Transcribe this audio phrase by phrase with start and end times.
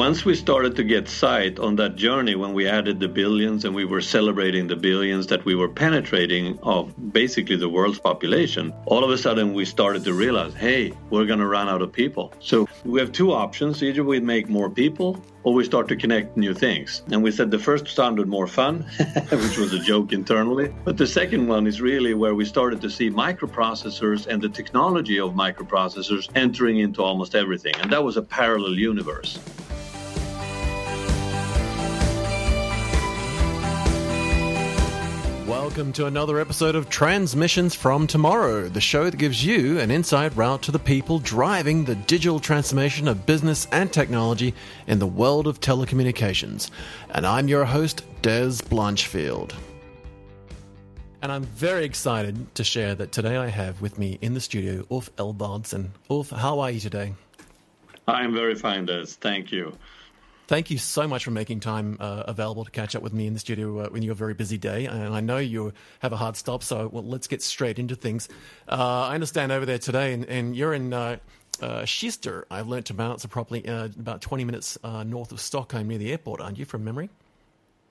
[0.00, 3.74] once we started to get sight on that journey when we added the billions and
[3.74, 9.04] we were celebrating the billions that we were penetrating of basically the world's population, all
[9.04, 12.32] of a sudden we started to realize, hey, we're going to run out of people.
[12.40, 13.82] So we have two options.
[13.82, 17.02] Either we make more people or we start to connect new things.
[17.10, 18.80] And we said the first sounded more fun,
[19.30, 20.74] which was a joke internally.
[20.82, 25.20] But the second one is really where we started to see microprocessors and the technology
[25.20, 27.74] of microprocessors entering into almost everything.
[27.80, 29.38] And that was a parallel universe.
[35.50, 40.36] Welcome to another episode of Transmissions from Tomorrow, the show that gives you an inside
[40.36, 44.54] route to the people driving the digital transformation of business and technology
[44.86, 46.70] in the world of telecommunications.
[47.10, 49.52] And I'm your host, Dez Blanchfield.
[51.20, 54.86] And I'm very excited to share that today I have with me in the studio
[54.88, 55.88] Ulf Ewaldsson.
[56.08, 57.12] Ulf, how are you today?
[58.06, 59.16] I'm very fine, Dez.
[59.16, 59.76] Thank you.
[60.50, 63.34] Thank you so much for making time uh, available to catch up with me in
[63.34, 64.86] the studio uh, when you're a very busy day.
[64.86, 68.28] And I know you have a hard stop, so well, let's get straight into things.
[68.68, 71.18] Uh, I understand over there today, and, and you're in uh,
[71.62, 72.42] uh Kista.
[72.50, 75.98] I've learnt to pronounce it properly, uh, about 20 minutes uh, north of Stockholm near
[75.98, 77.10] the airport, aren't you, from memory?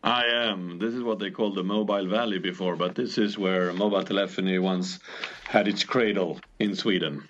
[0.04, 0.80] I am.
[0.80, 4.60] This is what they called the Mobile Valley before, but this is where mobile telephony
[4.60, 5.00] once
[5.46, 7.24] had its cradle in Sweden.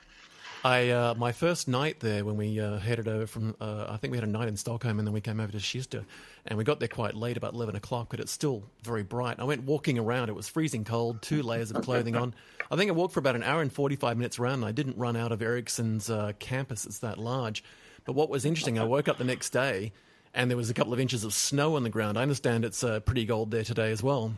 [0.63, 4.11] I uh, my first night there when we uh, headed over from uh, I think
[4.11, 6.03] we had a night in Stockholm and then we came over to Kista
[6.45, 9.39] and we got there quite late about eleven o'clock but it's still very bright.
[9.39, 10.27] I went walking around.
[10.27, 12.33] It was freezing cold, two layers of clothing on.
[12.69, 14.55] I think I walked for about an hour and forty five minutes around.
[14.55, 16.85] and I didn't run out of Ericsson's uh, campus.
[16.85, 17.63] It's that large.
[18.03, 19.93] But what was interesting, I woke up the next day
[20.33, 22.17] and there was a couple of inches of snow on the ground.
[22.17, 24.33] I understand it's uh, pretty cold there today as well.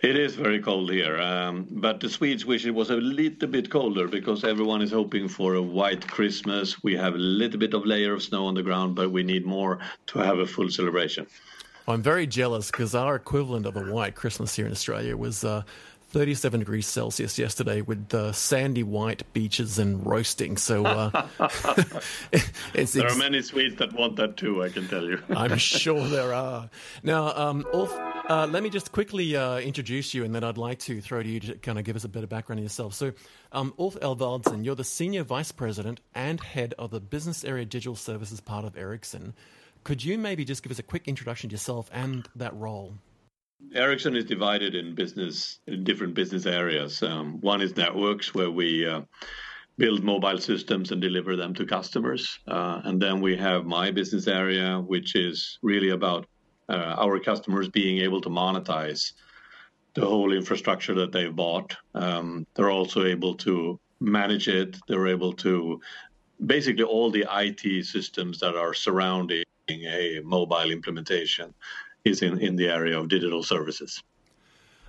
[0.00, 3.70] It is very cold here, um, but the Swedes wish it was a little bit
[3.70, 6.82] colder because everyone is hoping for a white Christmas.
[6.82, 9.44] We have a little bit of layer of snow on the ground, but we need
[9.44, 11.26] more to have a full celebration.
[11.86, 15.64] I'm very jealous because our equivalent of a white Christmas here in Australia was uh,
[16.10, 20.56] 37 degrees Celsius yesterday with uh, sandy white beaches and roasting.
[20.56, 21.26] So uh,
[22.74, 24.62] it's, there are many Swedes that want that too.
[24.62, 25.22] I can tell you.
[25.30, 26.68] I'm sure there are.
[27.04, 27.96] Now, um, Ulf,
[28.28, 31.28] uh, let me just quickly uh, introduce you, and then I'd like to throw to
[31.28, 32.94] you to kind of give us a bit of background on yourself.
[32.94, 33.12] So,
[33.52, 37.96] um, Ulf Ewaldsson, you're the senior vice president and head of the business area digital
[37.96, 39.32] services part of Ericsson.
[39.84, 42.94] Could you maybe just give us a quick introduction to yourself and that role?
[43.74, 47.02] Ericsson is divided in business in different business areas.
[47.02, 49.02] Um, one is networks, where we uh,
[49.78, 54.26] build mobile systems and deliver them to customers, uh, and then we have my business
[54.26, 56.26] area, which is really about
[56.68, 59.12] uh, our customers being able to monetize
[59.94, 61.76] the whole infrastructure that they've bought.
[61.94, 64.76] Um, they're also able to manage it.
[64.88, 65.80] They're able to
[66.46, 71.54] basically all the IT systems that are surrounding a mobile implementation
[72.04, 74.02] is in, in the area of digital services.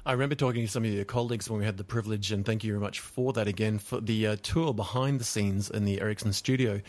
[0.03, 2.63] I remember talking to some of your colleagues when we had the privilege, and thank
[2.63, 6.01] you very much for that again, for the uh, tour behind the scenes in the
[6.01, 6.81] Ericsson studio.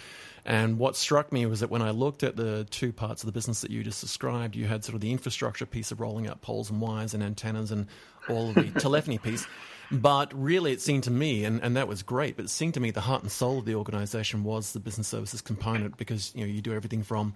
[0.47, 3.33] And what struck me was that when I looked at the two parts of the
[3.33, 6.41] business that you just described, you had sort of the infrastructure piece of rolling out
[6.41, 7.87] poles and wires and antennas and
[8.31, 9.47] all of the telephony piece.
[9.91, 12.81] But really, it seemed to me, and, and that was great, but it seemed to
[12.81, 16.41] me the heart and soul of the organization was the business services component because you
[16.41, 17.35] know you do everything from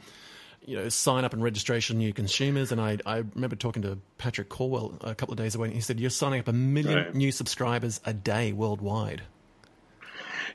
[0.67, 2.73] you know, sign up and registration new consumers.
[2.73, 5.81] And I, I remember talking to Patrick Corwell a couple of days ago, and he
[5.81, 7.15] said you're signing up a million right.
[7.15, 9.23] new subscribers a day worldwide.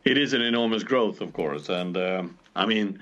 [0.03, 2.99] It is an enormous growth, of course, and um, I mean,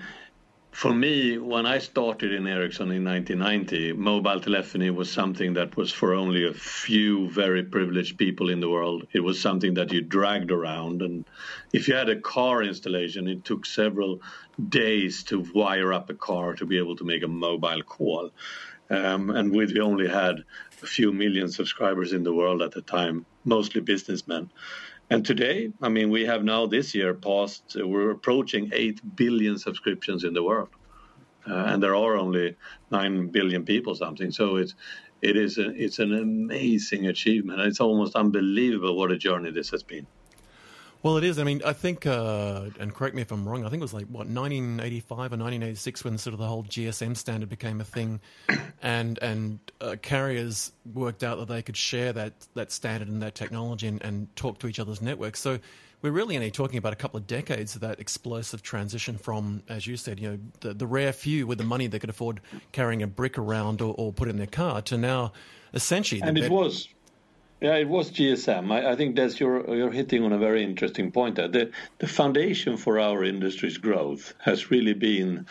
[0.71, 5.91] for me, when I started in Ericsson in 1990, mobile telephony was something that was
[5.91, 9.07] for only a few very privileged people in the world.
[9.11, 11.01] It was something that you dragged around.
[11.01, 11.25] And
[11.73, 14.21] if you had a car installation, it took several
[14.69, 18.31] days to wire up a car to be able to make a mobile call.
[18.89, 20.43] Um, and we only had
[20.81, 24.49] a few million subscribers in the world at the time, mostly businessmen.
[25.09, 30.23] And today, I mean, we have now this year passed, we're approaching 8 billion subscriptions
[30.23, 30.69] in the world.
[31.49, 32.55] Uh, and there are only
[32.91, 34.31] 9 billion people something.
[34.31, 34.75] So it's,
[35.21, 37.61] it is a, it's an amazing achievement.
[37.61, 40.05] It's almost unbelievable what a journey this has been.
[41.01, 41.39] Well, it is.
[41.39, 43.65] I mean, I think, uh, and correct me if I'm wrong.
[43.65, 47.15] I think it was like what 1985 or 1986 when sort of the whole GSM
[47.15, 48.19] standard became a thing,
[48.81, 53.35] and and uh, carriers worked out that they could share that that standard and that
[53.35, 55.39] technology and, and talk to each other's networks.
[55.39, 55.59] So
[56.01, 59.85] we're really only talking about a couple of decades of that explosive transition from, as
[59.85, 62.39] you said, you know, the, the rare few with the money they could afford
[62.71, 65.33] carrying a brick around or, or put in their car to now
[65.73, 66.21] essentially.
[66.21, 66.87] And it was
[67.61, 68.71] yeah, it was GSM.
[68.71, 71.35] I, I, think that's you're you're hitting on a very interesting point.
[71.35, 75.45] There, the the foundation for our industry's growth has really been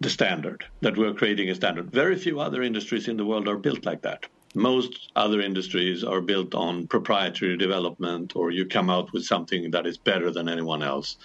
[0.00, 1.90] the standard, that we're creating a standard.
[1.90, 4.26] Very few other industries in the world are built like that.
[4.54, 9.86] Most other industries are built on proprietary development, or you come out with something that
[9.86, 11.16] is better than anyone else.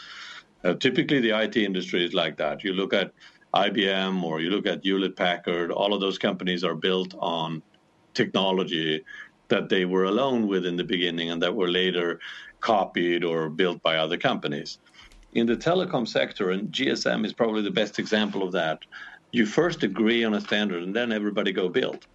[0.64, 2.64] Uh, typically, the IT industry is like that.
[2.64, 3.12] You look at
[3.54, 7.62] IBM or you look at Hewlett Packard, all of those companies are built on
[8.14, 9.04] technology
[9.50, 12.20] that they were alone with in the beginning and that were later
[12.60, 14.80] copied or built by other companies.
[15.34, 18.80] In the telecom sector, and GSM is probably the best example of that,
[19.32, 22.08] you first agree on a standard and then everybody go build.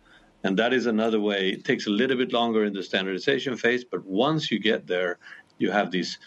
[0.45, 1.51] And that is another way.
[1.51, 5.19] It takes a little bit longer in the standardization phase, but once you get there,
[5.59, 6.19] you have these,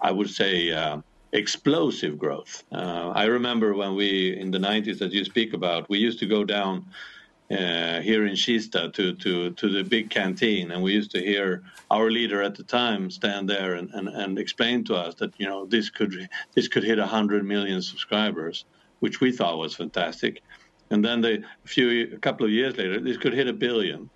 [0.00, 0.98] I would say, uh,
[1.32, 2.64] explosive growth.
[2.70, 6.26] Uh, I remember when we, in the 90s that you speak about, we used to
[6.26, 6.86] go down
[7.52, 11.62] uh, here in Kista to, to, to the big canteen, and we used to hear
[11.90, 15.46] our leader at the time stand there and, and, and explain to us that you
[15.46, 18.64] know this could this could hit 100 million subscribers,
[19.00, 20.42] which we thought was fantastic.
[20.90, 24.08] And then a few a couple of years later, this could hit a billion.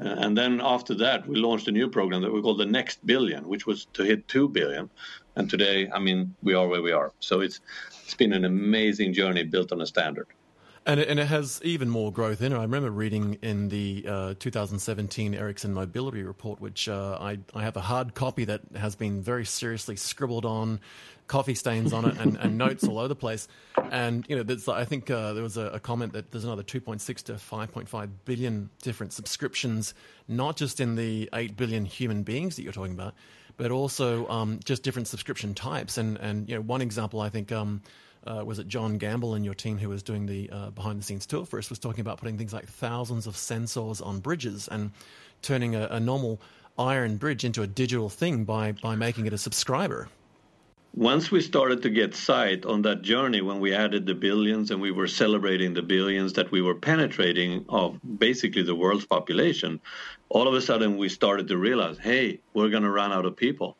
[0.00, 3.04] Uh, and then after that, we launched a new program that we called the Next
[3.04, 4.88] Billion, which was to hit two billion.
[5.36, 7.12] And today, I mean, we are where we are.
[7.20, 7.60] So it's
[8.02, 10.26] it's been an amazing journey built on a standard.
[10.86, 12.56] And it, and it has even more growth in it.
[12.56, 17.76] I remember reading in the uh, 2017 Ericsson Mobility Report, which uh, I, I have
[17.76, 20.80] a hard copy that has been very seriously scribbled on,
[21.26, 23.46] coffee stains on it, and, and notes all over the place.
[23.90, 27.22] And you know, I think uh, there was a, a, comment that there's another 2.6
[27.24, 29.92] to 5.5 billion different subscriptions,
[30.28, 33.14] not just in the 8 billion human beings that you're talking about,
[33.58, 35.98] but also um, just different subscription types.
[35.98, 37.52] And and you know, one example I think.
[37.52, 37.82] Um,
[38.26, 41.04] uh, was it John Gamble and your team who was doing the uh, behind the
[41.04, 44.68] scenes tour for us was talking about putting things like thousands of sensors on bridges
[44.68, 44.92] and
[45.42, 46.40] turning a, a normal
[46.78, 50.08] iron bridge into a digital thing by by making it a subscriber?
[50.92, 54.80] Once we started to get sight on that journey when we added the billions and
[54.80, 59.80] we were celebrating the billions that we were penetrating of basically the world's population
[60.28, 63.36] all of a sudden we started to realize hey we're going to run out of
[63.36, 63.76] people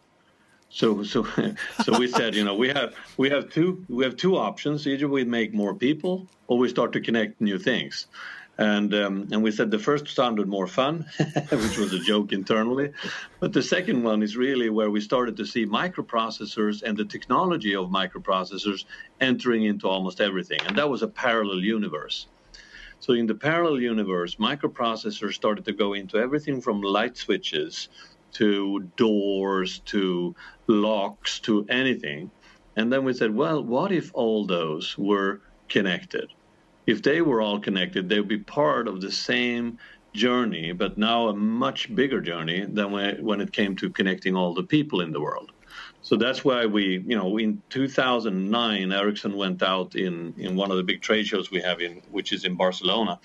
[0.71, 1.27] so so
[1.85, 4.87] so we said, you know, we have we have two we have two options.
[4.87, 8.07] Either we make more people or we start to connect new things.
[8.57, 11.07] And um, and we said the first sounded more fun,
[11.51, 12.93] which was a joke internally,
[13.41, 17.75] but the second one is really where we started to see microprocessors and the technology
[17.75, 18.85] of microprocessors
[19.19, 22.27] entering into almost everything, and that was a parallel universe.
[22.99, 27.89] So in the parallel universe, microprocessors started to go into everything from light switches
[28.33, 30.35] to doors to
[30.67, 32.31] locks to anything.
[32.77, 36.33] And then we said, well, what if all those were connected?
[36.87, 39.79] If they were all connected, they would be part of the same
[40.13, 44.63] journey, but now a much bigger journey than when, it came to connecting all the
[44.63, 45.53] people in the world.
[46.03, 50.77] So that's why we, you know, in 2009, Ericsson went out in, in one of
[50.77, 53.21] the big trade shows we have in, which is in Barcelona,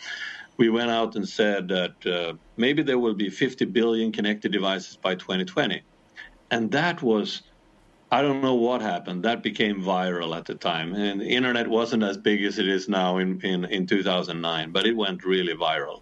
[0.58, 4.96] we went out and said that uh, maybe there will be 50 billion connected devices
[4.96, 5.82] by 2020.
[6.52, 7.42] And that was,
[8.12, 9.24] I don't know what happened.
[9.24, 10.94] That became viral at the time.
[10.94, 14.88] And the internet wasn't as big as it is now in, in, in 2009, but
[14.88, 16.02] it went really viral.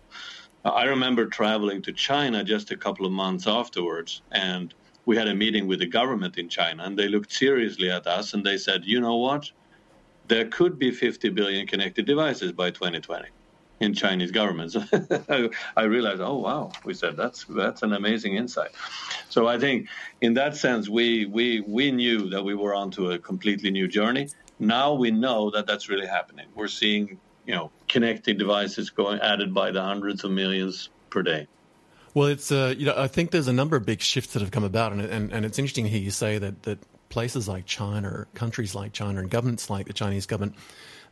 [0.65, 4.73] I remember traveling to China just a couple of months afterwards, and
[5.05, 8.33] we had a meeting with the government in China, and they looked seriously at us
[8.33, 9.51] and they said, you know what?
[10.27, 13.27] There could be 50 billion connected devices by 2020
[13.83, 14.75] in Chinese governments.
[15.77, 18.71] I realized, oh wow, we said that's that's an amazing insight.
[19.29, 19.89] So I think
[20.21, 24.29] in that sense, we we we knew that we were onto a completely new journey.
[24.59, 26.47] Now we know that that's really happening.
[26.55, 31.47] We're seeing you know connected devices going added by the hundreds of millions per day.
[32.13, 34.51] Well, it's uh, you know I think there's a number of big shifts that have
[34.51, 37.65] come about, and and, and it's interesting to hear you say that that places like
[37.65, 40.55] China, countries like China, and governments like the Chinese government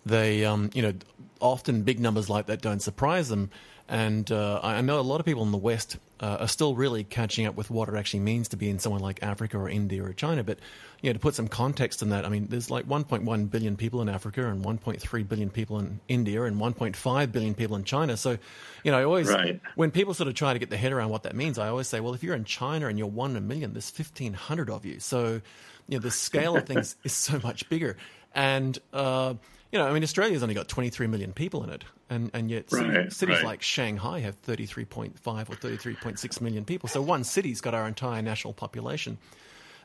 [0.05, 0.93] they, um, you know,
[1.41, 3.49] often big numbers like that don't surprise them.
[3.87, 7.03] And uh, I know a lot of people in the West uh, are still really
[7.03, 10.01] catching up with what it actually means to be in somewhere like Africa or India
[10.01, 10.45] or China.
[10.45, 10.59] But
[11.01, 14.01] you know, to put some context in that, I mean, there's like 1.1 billion people
[14.01, 18.15] in Africa and 1.3 billion people in India and 1.5 billion people in China.
[18.15, 18.37] So,
[18.83, 19.59] you know, I always right.
[19.75, 21.87] when people sort of try to get their head around what that means, I always
[21.87, 24.85] say, well, if you're in China and you're one in a million, there's 1,500 of
[24.85, 25.01] you.
[25.01, 25.41] So,
[25.87, 27.97] you know, the scale of things is so much bigger.
[28.33, 29.33] And uh,
[29.71, 32.71] you know, I mean, Australia's only got 23 million people in it, and, and yet
[32.71, 33.45] right, cities right.
[33.45, 36.89] like Shanghai have 33.5 or 33.6 million people.
[36.89, 39.17] So one city's got our entire national population.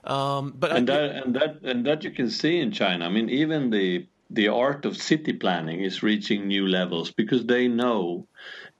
[0.04, 3.04] Um, but and I, that and that and that you can see in China.
[3.04, 7.68] I mean, even the the art of city planning is reaching new levels because they
[7.68, 8.26] know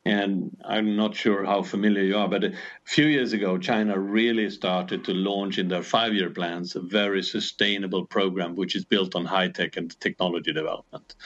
[0.07, 2.53] and I'm not sure how familiar you are, but a
[2.85, 7.25] few years ago, China really started to launch in their five year plans a very
[7.25, 11.17] sustainable program, which is built on high tech and technology development.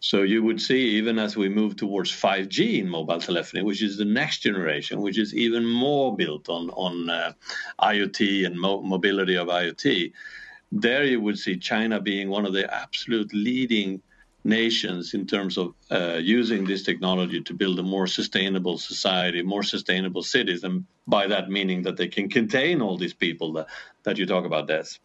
[0.00, 3.98] So you would see, even as we move towards 5G in mobile telephony, which is
[3.98, 7.34] the next generation, which is even more built on, on uh,
[7.80, 10.10] IoT and mo- mobility of IoT,
[10.72, 14.02] there you would see China being one of the absolute leading
[14.44, 19.62] nations in terms of uh, using this technology to build a more sustainable society, more
[19.62, 23.66] sustainable cities, and by that meaning that they can contain all these people that,
[24.02, 24.98] that you talk about, Dez.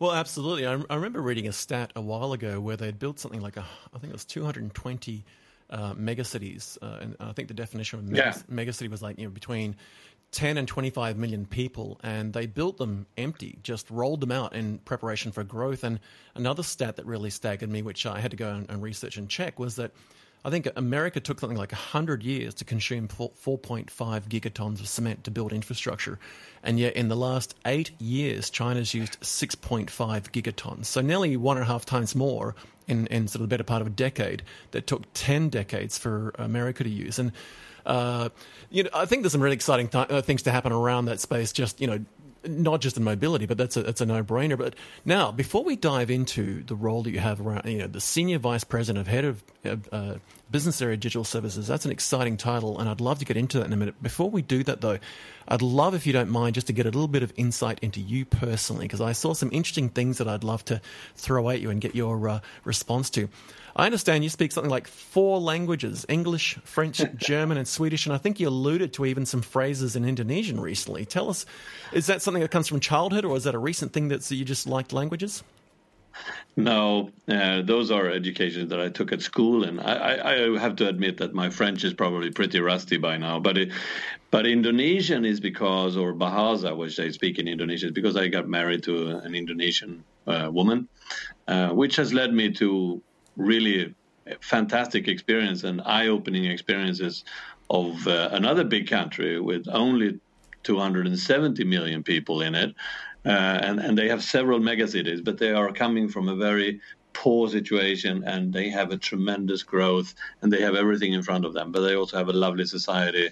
[0.00, 0.66] Well, absolutely.
[0.66, 3.64] I, I remember reading a stat a while ago where they'd built something like a,
[3.94, 5.24] I think it was 220
[5.70, 8.54] uh, megacities, uh, and I think the definition of mega, yeah.
[8.64, 9.76] megacity was like you know between
[10.32, 14.78] 10 and 25 million people, and they built them empty, just rolled them out in
[14.78, 15.82] preparation for growth.
[15.82, 15.98] And
[16.34, 19.58] another stat that really staggered me, which I had to go and, research and check,
[19.58, 19.90] was that
[20.44, 25.30] I think America took something like 100 years to consume 4.5 gigatons of cement to
[25.30, 26.18] build infrastructure.
[26.62, 30.86] And yet, in the last eight years, China's used 6.5 gigatons.
[30.86, 32.54] So, nearly one and a half times more
[32.86, 36.32] in, in sort of the better part of a decade that took 10 decades for
[36.38, 37.18] America to use.
[37.18, 37.32] And
[37.86, 38.28] uh,
[38.70, 41.20] you know, I think there's some really exciting th- uh, things to happen around that
[41.20, 41.52] space.
[41.52, 42.04] Just you know,
[42.44, 44.56] not just in mobility, but that's a that's a no brainer.
[44.56, 48.00] But now, before we dive into the role that you have around, you know, the
[48.00, 49.44] senior vice president of head of
[49.92, 50.14] uh,
[50.50, 53.66] business area digital services, that's an exciting title, and I'd love to get into that
[53.66, 54.02] in a minute.
[54.02, 54.98] Before we do that, though,
[55.48, 58.00] I'd love if you don't mind just to get a little bit of insight into
[58.00, 60.80] you personally, because I saw some interesting things that I'd love to
[61.16, 63.28] throw at you and get your uh, response to.
[63.76, 68.06] I understand you speak something like four languages English, French, German, and Swedish.
[68.06, 71.04] And I think you alluded to even some phrases in Indonesian recently.
[71.04, 71.46] Tell us,
[71.92, 74.44] is that something that comes from childhood or is that a recent thing that you
[74.44, 75.42] just liked languages?
[76.56, 80.76] No, uh, those are educations that I took at school, and I, I, I, have
[80.76, 83.38] to admit that my French is probably pretty rusty by now.
[83.38, 83.70] But it,
[84.30, 88.48] but Indonesian is because, or Bahasa, which I speak in Indonesian, is because I got
[88.48, 90.88] married to an Indonesian uh, woman,
[91.46, 93.00] uh, which has led me to
[93.36, 93.94] really
[94.40, 97.24] fantastic experience and eye-opening experiences
[97.68, 100.18] of uh, another big country with only
[100.62, 102.74] 270 million people in it,
[103.24, 106.80] uh, and and they have several megacities, but they are coming from a very
[107.12, 111.52] poor situation and they have a tremendous growth and they have everything in front of
[111.52, 113.30] them, but they also have a lovely society.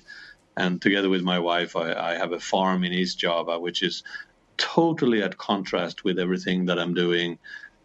[0.57, 4.03] And together with my wife, I, I have a farm in East Java, which is
[4.57, 7.39] totally at contrast with everything that I'm doing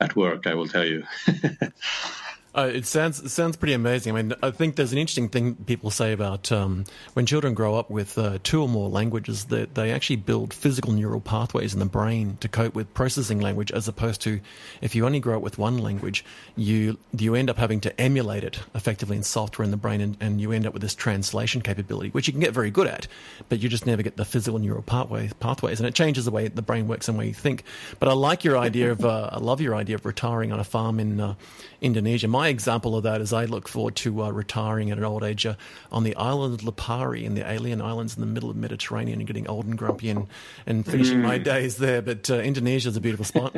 [0.03, 1.03] at work, I will tell you.
[2.55, 4.15] Uh, it sounds it sounds pretty amazing.
[4.15, 7.75] I mean, I think there's an interesting thing people say about um, when children grow
[7.75, 11.79] up with uh, two or more languages that they actually build physical neural pathways in
[11.79, 14.39] the brain to cope with processing language, as opposed to
[14.81, 16.23] if you only grow up with one language,
[16.55, 20.15] you you end up having to emulate it effectively in software in the brain, and,
[20.19, 23.07] and you end up with this translation capability, which you can get very good at,
[23.49, 26.47] but you just never get the physical neural pathway, pathways, and it changes the way
[26.49, 27.63] the brain works and way you think.
[27.99, 30.63] But I like your idea of uh, I love your idea of retiring on a
[30.63, 31.33] farm in uh,
[31.81, 32.27] Indonesia.
[32.27, 35.45] My example of that is I look forward to uh, retiring at an old age
[35.45, 35.55] uh,
[35.91, 39.19] on the island of Lipari in the Aeolian islands in the middle of the Mediterranean
[39.19, 40.27] and getting old and grumpy and,
[40.65, 41.23] and finishing mm.
[41.23, 42.01] my days there.
[42.01, 43.55] But uh, Indonesia is a beautiful spot.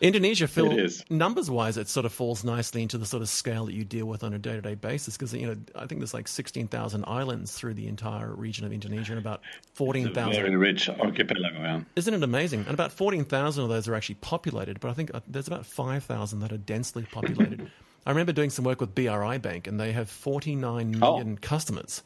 [0.00, 3.74] Indonesia, Phil, numbers wise, it sort of falls nicely into the sort of scale that
[3.74, 6.14] you deal with on a day to day basis because, you know, I think there's
[6.14, 9.40] like 16,000 islands through the entire region of Indonesia and about
[9.74, 10.32] 14,000.
[10.32, 11.80] Very rich archipelago, yeah.
[11.96, 12.60] Isn't it amazing?
[12.60, 16.40] And about 14,000 of those are actually populated, but I think uh, there's about 5,000
[16.40, 17.70] that are densely populated.
[18.08, 21.46] I remember doing some work with BRI Bank and they have 49 million oh.
[21.46, 22.02] customers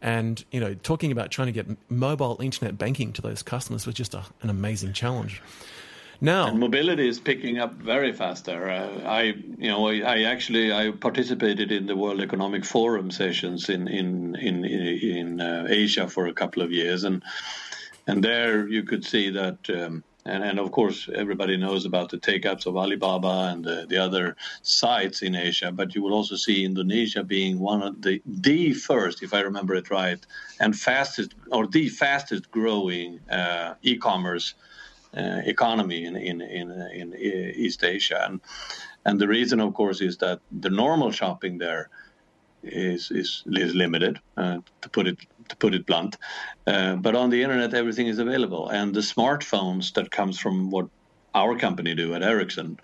[0.00, 3.96] and you know talking about trying to get mobile internet banking to those customers was
[3.96, 5.42] just a, an amazing challenge
[6.20, 8.68] now, and mobility is picking up very fast there.
[8.68, 9.22] Uh, I,
[9.56, 14.36] you know, I, I, actually I participated in the World Economic Forum sessions in in
[14.36, 17.22] in in uh, Asia for a couple of years, and
[18.06, 19.70] and there you could see that.
[19.70, 23.96] Um, and, and of course, everybody knows about the take-ups of Alibaba and the, the
[23.96, 25.72] other sites in Asia.
[25.72, 29.74] But you will also see Indonesia being one of the the first, if I remember
[29.74, 30.24] it right,
[30.58, 34.54] and fastest or the fastest growing uh, e-commerce
[35.16, 38.24] uh, economy in, in, in, in East Asia.
[38.26, 38.40] And,
[39.04, 41.88] and the reason, of course, is that the normal shopping there
[42.62, 45.18] is is, is limited, uh, to put it
[45.50, 46.16] to put it blunt.
[46.66, 50.88] Uh, but on the internet, everything is available, and the smartphones that comes from what
[51.34, 52.78] our company do at Ericsson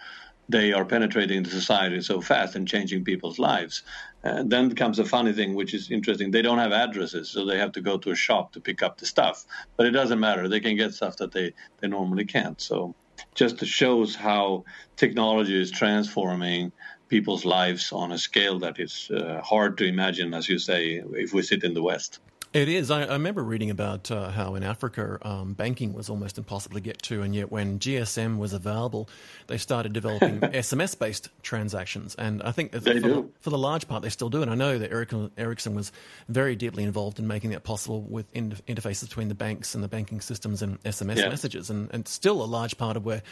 [0.48, 3.82] they are penetrating the society so fast and changing people's lives.
[4.24, 6.30] Uh, then comes a funny thing, which is interesting.
[6.30, 8.98] They don't have addresses, so they have to go to a shop to pick up
[8.98, 9.44] the stuff.
[9.76, 12.60] But it doesn't matter; they can get stuff that they they normally can't.
[12.60, 12.94] So,
[13.34, 14.64] just shows how
[14.96, 16.72] technology is transforming
[17.08, 21.32] people's lives on a scale that is uh, hard to imagine, as you say, if
[21.32, 22.20] we sit in the West.
[22.56, 22.90] It is.
[22.90, 26.80] I, I remember reading about uh, how in Africa um, banking was almost impossible to
[26.80, 29.10] get to, and yet when GSM was available,
[29.46, 32.14] they started developing SMS based transactions.
[32.14, 33.32] And I think they for, do.
[33.40, 34.40] for the large part, they still do.
[34.40, 35.92] And I know that Ericsson, Ericsson was
[36.30, 39.88] very deeply involved in making that possible with inter- interfaces between the banks and the
[39.88, 41.28] banking systems and SMS Yeah.
[41.28, 41.68] messages.
[41.68, 43.22] And, and still a large part of where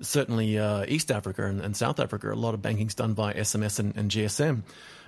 [0.00, 3.80] certainly uh, East Africa and, and South Africa, a lot of banking's done by SMS
[3.80, 4.62] and, and GSM.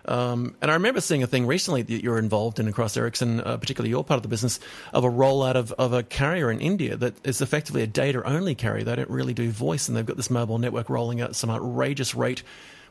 [0.07, 3.57] Um, and I remember seeing a thing recently that you're involved in across Ericsson, uh,
[3.57, 4.61] particularly your part of the business,
[4.93, 8.55] of a rollout of, of a carrier in India that is effectively a data only
[8.55, 8.85] carrier.
[8.85, 11.51] They don't really do voice, and they've got this mobile network rolling out at some
[11.51, 12.43] outrageous rate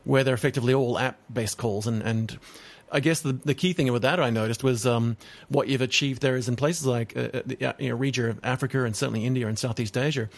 [0.04, 1.88] where they're effectively all app based calls.
[1.88, 2.40] And, and
[2.92, 5.18] I guess the, the key thing with that I noticed was um,
[5.50, 8.30] what you've achieved there is in places like uh, uh, the uh, you know, region
[8.30, 10.30] of Africa and certainly India and Southeast Asia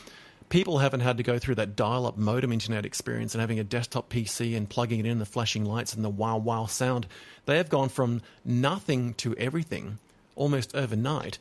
[0.51, 4.09] people haven't had to go through that dial-up modem internet experience and having a desktop
[4.09, 7.07] PC and plugging it in, the flashing lights and the wow wow sound.
[7.45, 9.97] They have gone from nothing to everything
[10.35, 11.39] almost overnight.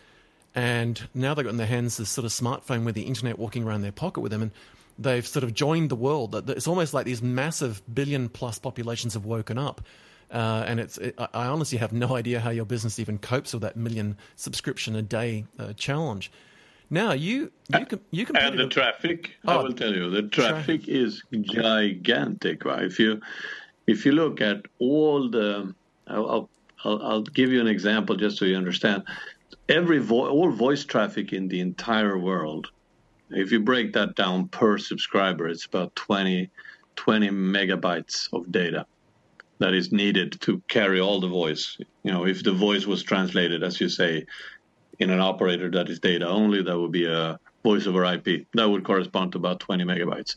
[0.55, 3.65] And now they've got in their hands this sort of smartphone with the internet walking
[3.65, 4.51] around their pocket with them, and
[4.97, 6.49] they've sort of joined the world.
[6.49, 9.81] It's almost like these massive billion plus populations have woken up.
[10.31, 13.63] Uh, and it's, it, I honestly have no idea how your business even copes with
[13.63, 16.31] that million subscription a day uh, challenge.
[16.91, 20.23] Now you you can you can And the traffic, I Oh, will tell you, the
[20.23, 22.65] traffic is gigantic.
[22.65, 22.83] Right?
[22.83, 23.21] If you
[23.87, 25.75] if you look at all the,
[26.07, 26.49] I'll,
[26.85, 29.05] I'll, I'll give you an example just so you understand.
[29.69, 32.71] Every vo- all voice traffic in the entire world,
[33.31, 36.51] if you break that down per subscriber, it's about 20,
[36.97, 38.87] 20 megabytes of data
[39.59, 41.77] that is needed to carry all the voice.
[42.03, 44.27] You know, if the voice was translated, as you say,
[45.01, 48.47] in an operator that is data only, that would be a voice over IP.
[48.55, 50.37] That would correspond to about 20 megabytes.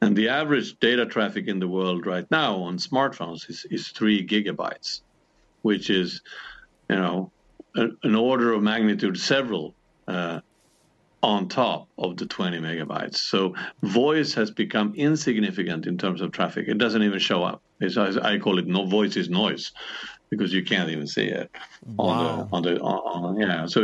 [0.00, 4.26] And the average data traffic in the world right now on smartphones is, is three
[4.26, 5.02] gigabytes,
[5.60, 6.22] which is,
[6.90, 7.30] you know,
[7.74, 9.74] an, an order of magnitude several
[10.08, 10.40] uh,
[11.22, 13.16] on top of the 20 megabytes.
[13.16, 16.66] So voice has become insignificant in terms of traffic.
[16.66, 17.62] It doesn't even show up.
[17.78, 19.70] It's, I call it no voice is noise
[20.32, 21.50] because you can't even see it
[21.96, 22.06] Wow.
[22.06, 23.66] on the on the on, on- yeah.
[23.66, 23.80] So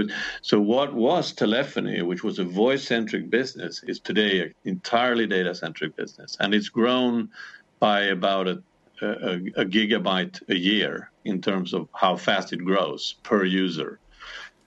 [0.50, 5.54] so what was telephony, which was a voice centric business, is today an entirely data
[5.54, 7.28] centric business, and it's grown
[7.80, 8.56] by about a,
[9.02, 9.32] a
[9.62, 10.94] a gigabyte a year
[11.30, 13.90] in terms of how fast it grows per user.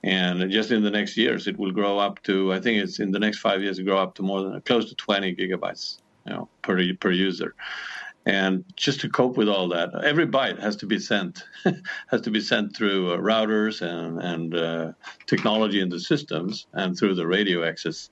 [0.04, 2.34] And just in the next years, it will grow up to.
[2.56, 4.84] I think it's in the next five years, it grow up to more than close
[4.90, 5.84] to 20 gigabytes,
[6.26, 7.50] you know, per per user.
[8.24, 11.42] And just to cope with all that, every byte has to be sent,
[12.08, 14.92] has to be sent through uh, routers and and uh,
[15.26, 18.10] technology in the systems and through the radio access,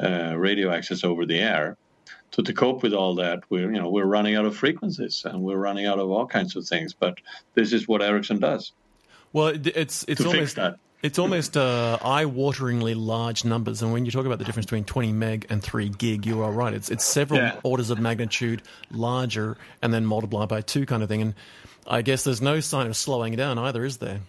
[0.00, 1.76] uh, radio access over the air.
[2.32, 5.40] So to cope with all that, we're you know we're running out of frequencies and
[5.42, 6.92] we're running out of all kinds of things.
[6.92, 7.18] But
[7.54, 8.72] this is what Ericsson does
[9.32, 10.76] Well, it- it's it's to fix almost that.
[11.06, 13.80] It's almost uh, eye-wateringly large numbers.
[13.82, 16.50] And when you talk about the difference between 20 meg and 3 gig, you are
[16.52, 16.74] right.
[16.74, 17.60] It's it's several Yeah.
[17.62, 21.22] orders of magnitude larger, and then multiplied by two, kind of thing.
[21.22, 21.34] And
[21.86, 24.20] I guess there's no sign of slowing down either, is there?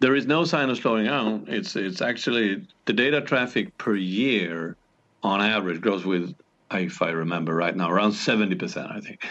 [0.00, 1.44] There is no sign of slowing down.
[1.46, 4.76] It's it's actually the data traffic per year,
[5.22, 6.34] on average, grows with,
[6.80, 8.90] if I remember right now, around seventy percent.
[8.90, 9.24] I think.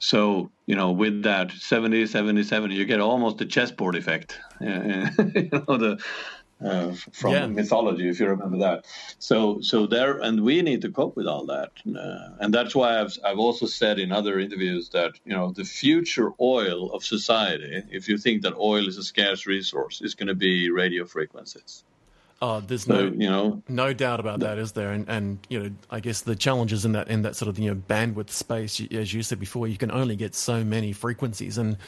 [0.00, 4.38] So you know, with that 70, 70, 70, you get almost the chessboard effect.
[4.60, 5.98] You know the.
[6.64, 7.46] Uh, from Yeah.
[7.48, 8.86] mythology, if you remember that,
[9.18, 12.98] so so there, and we need to cope with all that, uh, and that's why
[12.98, 17.82] I've I've also said in other interviews that you know the future oil of society,
[17.90, 21.84] if you think that oil is a scarce resource, is going to be radio frequencies.
[22.42, 24.92] Oh, there's So no you know, no doubt about that, is there?
[24.92, 27.74] And and you know, I guess the challenges in that in that sort of you
[27.74, 31.78] know bandwidth space, as you said before, you can only get so many frequencies, and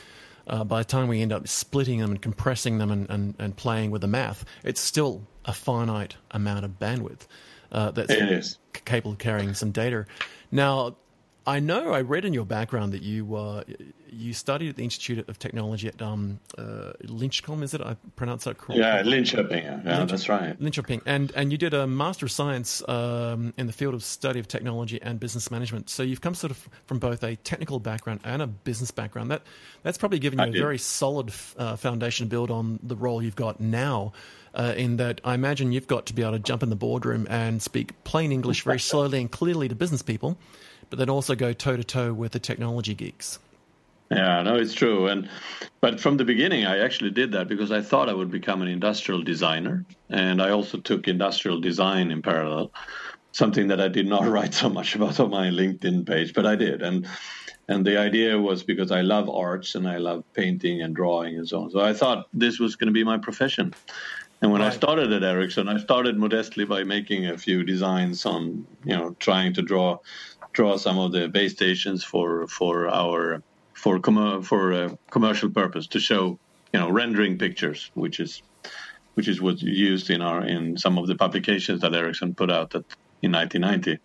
[0.48, 3.56] uh, by the time we end up splitting them and compressing them and, and, and
[3.56, 7.26] playing with the math, it's still a finite amount of bandwidth
[7.72, 10.06] uh, that's capable of carrying some data.
[10.50, 10.96] Now,
[11.48, 13.64] I know I read in your background that you uh,
[14.10, 17.62] you studied at the Institute of Technology at um, uh, Lynchcom.
[17.62, 17.80] Is it?
[17.80, 18.80] I pronounce that correctly?
[18.80, 19.62] Yeah, Linköping.
[19.62, 20.60] Yeah, yeah that's right.
[20.60, 24.40] Linköping, and and you did a Master of Science um, in the field of study
[24.40, 25.88] of technology and business management.
[25.88, 29.30] So you've come sort of from both a technical background and a business background.
[29.30, 29.40] That
[29.82, 30.60] that's probably given you I a did.
[30.60, 34.12] very solid uh, foundation to build on the role you've got now.
[34.54, 37.26] Uh, in that, I imagine you've got to be able to jump in the boardroom
[37.30, 40.36] and speak plain English very slowly and clearly to business people,
[40.90, 43.38] but then also go toe to toe with the technology geeks.
[44.10, 45.06] Yeah, no, it's true.
[45.06, 45.28] And
[45.80, 48.68] but from the beginning, I actually did that because I thought I would become an
[48.68, 52.72] industrial designer, and I also took industrial design in parallel.
[53.32, 56.56] Something that I did not write so much about on my LinkedIn page, but I
[56.56, 56.82] did.
[56.82, 57.06] And
[57.68, 61.46] And the idea was because I love arts and I love painting and drawing and
[61.46, 61.70] so on.
[61.70, 63.74] So I thought this was going to be my profession.
[64.40, 64.72] And when right.
[64.72, 69.14] I started at Ericsson, I started modestly by making a few designs on, you know,
[69.18, 69.98] trying to draw
[70.58, 73.40] draw some of the base stations for for our
[73.74, 76.36] for com- for uh, commercial purpose to show,
[76.72, 78.42] you know, rendering pictures, which is
[79.14, 82.74] which is what's used in our in some of the publications that Ericsson put out
[82.74, 82.84] at,
[83.22, 84.02] in 1990.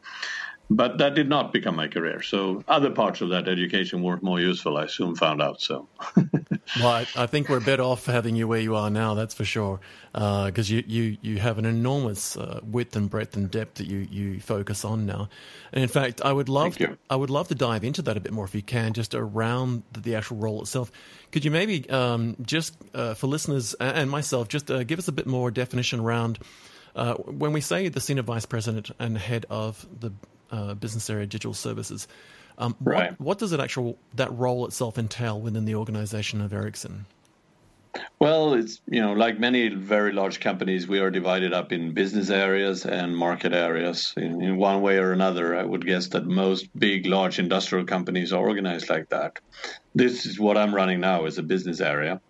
[0.69, 2.21] But that did not become my career.
[2.21, 4.77] So other parts of that education were more useful.
[4.77, 5.61] I soon found out.
[5.61, 9.13] So, well, I, I, think we're better off having you where you are now.
[9.13, 9.81] That's for sure,
[10.13, 13.87] because uh, you, you you have an enormous uh, width and breadth and depth that
[13.87, 15.27] you, you focus on now.
[15.73, 18.21] And in fact, I would love to, I would love to dive into that a
[18.21, 20.91] bit more if you can, just around the, actual role itself.
[21.31, 25.11] Could you maybe um, just uh, for listeners and myself, just uh, give us a
[25.11, 26.39] bit more definition around.
[26.95, 30.13] Uh, when we say the senior vice president and head of the
[30.53, 32.07] uh, business area digital services.
[32.57, 33.11] Um, right.
[33.11, 37.05] What, what, does it actual that role itself entail within the organization of Ericsson?
[38.19, 42.29] Well, it's you know like many very large companies, we are divided up in business
[42.29, 44.13] areas and market areas.
[44.17, 48.31] In, in one way or another, I would guess that most big, large industrial companies
[48.33, 49.39] are organized like that.
[49.93, 52.21] This is what I'm running now is a business area.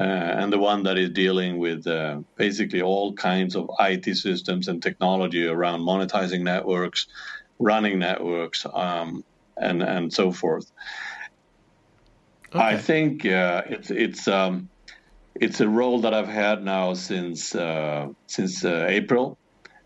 [0.00, 4.66] Uh, and the one that is dealing with uh, basically all kinds of IT systems
[4.66, 7.06] and technology around monetizing networks
[7.62, 9.24] running networks, um,
[9.56, 10.70] and and so forth.
[12.54, 12.62] Okay.
[12.62, 14.68] I think uh, it's it's um,
[15.34, 19.38] it's a role that I've had now since uh, since uh, April.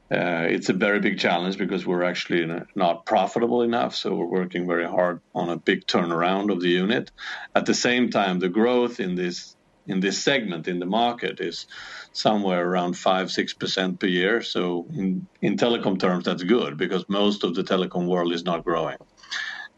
[0.09, 4.65] Uh, it's a very big challenge because we're actually not profitable enough, so we're working
[4.65, 7.11] very hard on a big turnaround of the unit.
[7.57, 9.56] At the same time, the growth in this
[9.87, 11.67] in this segment in the market is
[12.13, 14.43] somewhere around five six percent per year.
[14.43, 18.65] So in, in telecom terms, that's good because most of the telecom world is not
[18.65, 18.97] growing.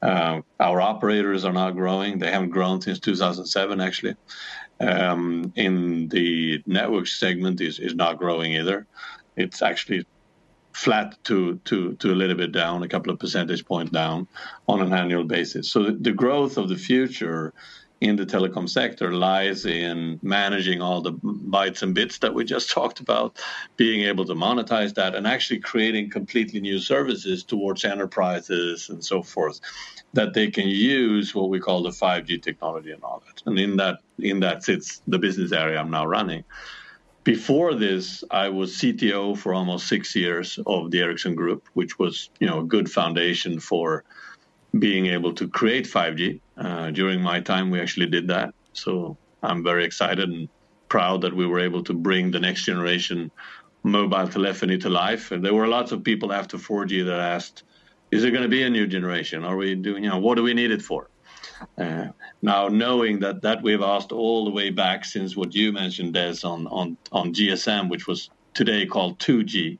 [0.01, 3.81] Uh, our operators are not growing; they haven't grown since 2007.
[3.81, 4.15] Actually,
[4.81, 8.87] um, in the network segment is is not growing either.
[9.37, 10.05] It's actually
[10.79, 14.29] flat to, to, to a little bit down, a couple of percentage points down
[14.69, 15.69] on an annual basis.
[15.69, 17.53] So the, the growth of the future
[18.01, 22.71] in the telecom sector lies in managing all the bytes and bits that we just
[22.79, 23.39] talked about,
[23.77, 29.23] being able to monetize that, and actually creating completely new services towards enterprises and so
[29.23, 29.61] forth
[30.15, 33.43] that they can use what we call the 5G technology and all that.
[33.47, 36.45] And in that in that sits the business area I'm now running.
[37.25, 42.31] Before this, I was CTO for almost six years of the Ericsson Group, which was
[42.41, 44.05] you know a good foundation for
[44.79, 46.41] being able to create 5G.
[46.57, 48.55] Uh, during my time, we actually did that.
[48.73, 50.49] So I'm very excited and
[50.89, 53.31] proud that we were able to bring the next generation
[53.83, 55.31] mobile telephony to life.
[55.33, 57.63] And there were lots of people after 4G that asked,
[58.11, 59.45] is there going to be a new generation?
[59.45, 61.11] Are we doing, you know, what do we need it for?
[61.77, 62.09] Uh,
[62.41, 66.45] now, knowing that that we've asked all the way back since what you mentioned, Dez,
[66.45, 69.79] on, on, on GSM, which was today called 2G,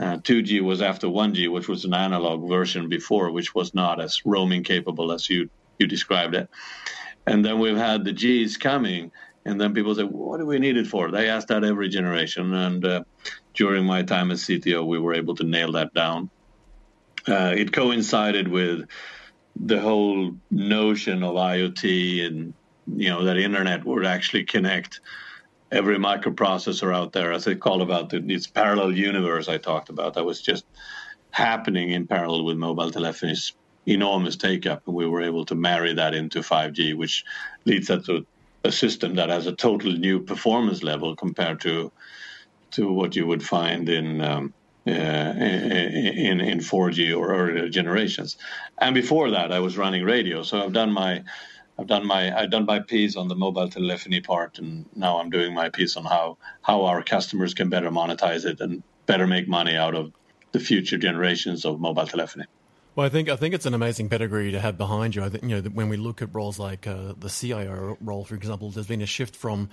[0.00, 4.24] uh, 2G was after 1G, which was an analog version before, which was not as
[4.24, 6.48] roaming capable as you you described it.
[7.26, 9.12] And then we've had the Gs coming,
[9.44, 12.54] and then people say, "What do we need it for?" They ask that every generation,
[12.54, 13.04] and uh,
[13.54, 16.30] during my time as CTO, we were able to nail that down.
[17.28, 18.88] Uh, it coincided with
[19.56, 22.54] the whole notion of IoT and
[22.96, 25.00] you know that internet would actually connect
[25.72, 30.14] every microprocessor out there, as I call about the, this parallel universe I talked about,
[30.14, 30.64] that was just
[31.30, 33.52] happening in parallel with mobile telephony's
[33.86, 34.82] enormous take up.
[34.86, 37.24] And we were able to marry that into 5G, which
[37.64, 38.26] leads us to
[38.64, 41.90] a system that has a totally new performance level compared to
[42.72, 44.54] to what you would find in um,
[44.86, 48.36] uh, in in 4G or earlier generations.
[48.78, 51.22] And before that, I was running radio, so I've done my
[51.80, 55.30] I've done my I've done my piece on the mobile telephony part, and now I'm
[55.30, 59.48] doing my piece on how how our customers can better monetize it and better make
[59.48, 60.12] money out of
[60.52, 62.44] the future generations of mobile telephony.
[62.94, 65.24] Well, I think I think it's an amazing pedigree to have behind you.
[65.24, 68.34] I think you know when we look at roles like uh, the CIO role, for
[68.34, 69.70] example, there's been a shift from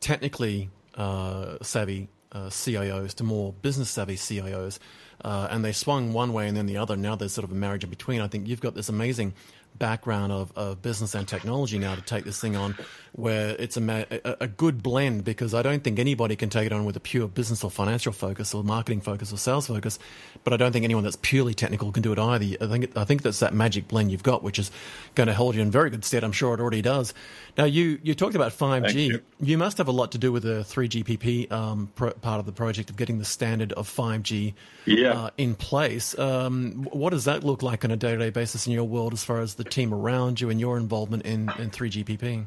[0.00, 4.78] technically uh, savvy uh, CIOs to more business savvy CIOs,
[5.22, 6.96] uh, and they swung one way and then the other.
[6.96, 8.22] Now there's sort of a marriage in between.
[8.22, 9.34] I think you've got this amazing
[9.78, 12.76] background of, of business and technology now to take this thing on,
[13.12, 16.72] where it's a, a, a, good blend because I don't think anybody can take it
[16.72, 19.98] on with a pure business or financial focus or marketing focus or sales focus,
[20.44, 22.56] but I don't think anyone that's purely technical can do it either.
[22.60, 24.70] I think I think that's that magic blend you've got, which is
[25.14, 26.24] going to hold you in very good stead.
[26.24, 27.12] I'm sure it already does.
[27.58, 29.08] Now you you talked about 5G.
[29.08, 29.20] You.
[29.40, 29.58] you.
[29.58, 32.88] must have a lot to do with the 3GPP um, pro- part of the project
[32.88, 34.54] of getting the standard of 5G
[34.86, 35.12] yeah.
[35.12, 36.18] uh, in place.
[36.18, 39.12] Um, what does that look like on a day to day basis in your world
[39.12, 42.46] as far as the the team around you and your involvement in, in 3GPP?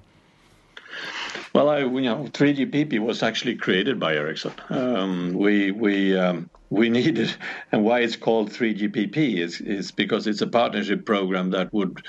[1.54, 4.54] Well, I, you know, 3GPP was actually created by Ericsson.
[4.70, 7.34] Um, we we um, we needed,
[7.72, 12.06] and why it's called 3GPP is is because it's a partnership program that would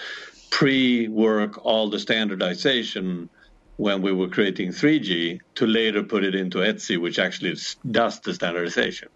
[0.50, 3.28] pre-work all the standardization
[3.76, 7.54] when we were creating 3G to later put it into ETSI, which actually
[7.90, 9.08] does the standardization.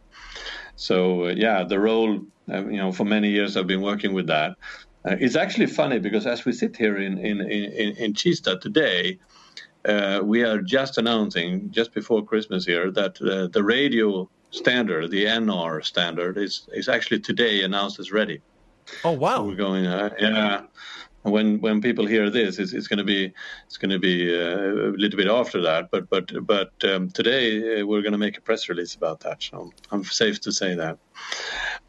[0.76, 4.26] So uh, yeah, the role, uh, you know, for many years I've been working with
[4.26, 4.56] that.
[5.04, 9.18] Uh, it's actually funny because as we sit here in in in, in Kista today,
[9.84, 15.24] uh, we are just announcing just before Christmas here that uh, the radio standard, the
[15.24, 18.40] NR standard, is is actually today announced as ready.
[19.04, 19.36] Oh wow!
[19.36, 20.62] So we're going, uh, yeah
[21.22, 23.32] when when people hear this, it's, it's going to be
[23.66, 25.90] it's going to be uh, a little bit after that.
[25.90, 29.42] But but but um, today uh, we're going to make a press release about that.
[29.42, 30.98] So I'm safe to say that.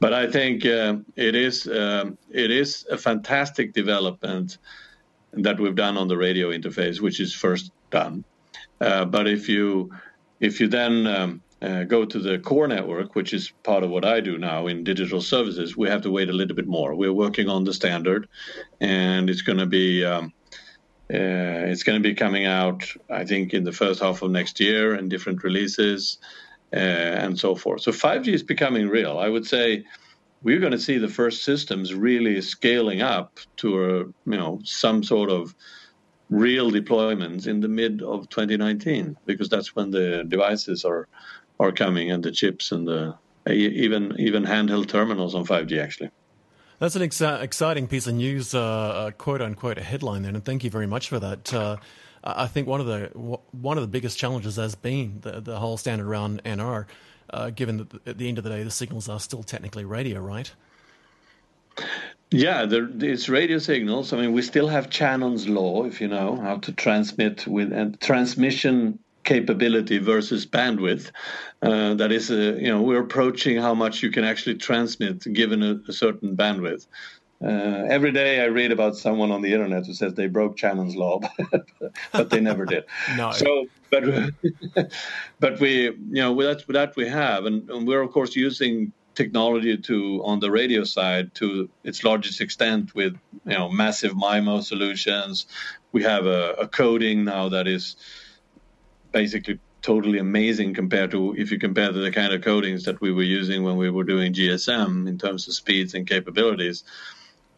[0.02, 4.58] But I think uh, it is um, it is a fantastic development
[5.34, 8.24] that we've done on the radio interface, which is first done.
[8.82, 9.92] Uh, but if you
[10.40, 14.04] if you then um, uh, go to the core network, which is part of what
[14.04, 16.96] I do now in digital services, we have to wait a little bit more.
[16.96, 18.28] We're working on the standard,
[18.80, 20.34] and it's going to be um,
[21.14, 24.60] uh, it's going to be coming out, I think, in the first half of next
[24.60, 26.18] year in different releases
[26.71, 27.81] and so forth.
[27.81, 29.19] So 5G is becoming real.
[29.19, 29.84] I would say
[30.43, 35.03] we're going to see the first systems really scaling up to a, you know some
[35.03, 35.53] sort of
[36.29, 41.07] real deployments in the mid of 2019 because that's when the devices are
[41.60, 43.15] are coming, and the chips and the
[43.49, 46.10] even even handheld terminals on 5G actually.
[46.79, 50.43] That's an ex- exciting piece of news, uh, uh, quote unquote, a headline there, and
[50.43, 51.53] thank you very much for that.
[51.53, 51.77] Uh,
[52.23, 53.07] I think one of the
[53.51, 56.86] one of the biggest challenges has been the, the whole standard around NR,
[57.31, 60.19] uh, given that at the end of the day the signals are still technically radio,
[60.19, 60.51] right?
[62.29, 64.13] Yeah, there, it's radio signals.
[64.13, 67.99] I mean, we still have Shannon's law, if you know how to transmit with and
[67.99, 71.12] transmission capability versus bandwidth.
[71.62, 75.62] Uh, that is, uh, you know, we're approaching how much you can actually transmit given
[75.62, 76.88] a, a certain bandwidth.
[77.43, 80.95] Uh, every day I read about someone on the internet who says they broke Shannon's
[80.95, 81.21] law,
[82.12, 82.84] but they never did.
[83.17, 83.32] no.
[83.32, 84.04] So, but
[85.39, 88.93] but we, you know, with that, that we have, and, and, we're of course using
[89.15, 94.63] technology to on the radio side to its largest extent with you know massive MIMO
[94.63, 95.47] solutions.
[95.93, 97.95] We have a, a coding now that is
[99.12, 103.12] basically totally amazing compared to if you compare to the kind of codings that we
[103.12, 106.84] were using when we were doing GSM in terms of speeds and capabilities.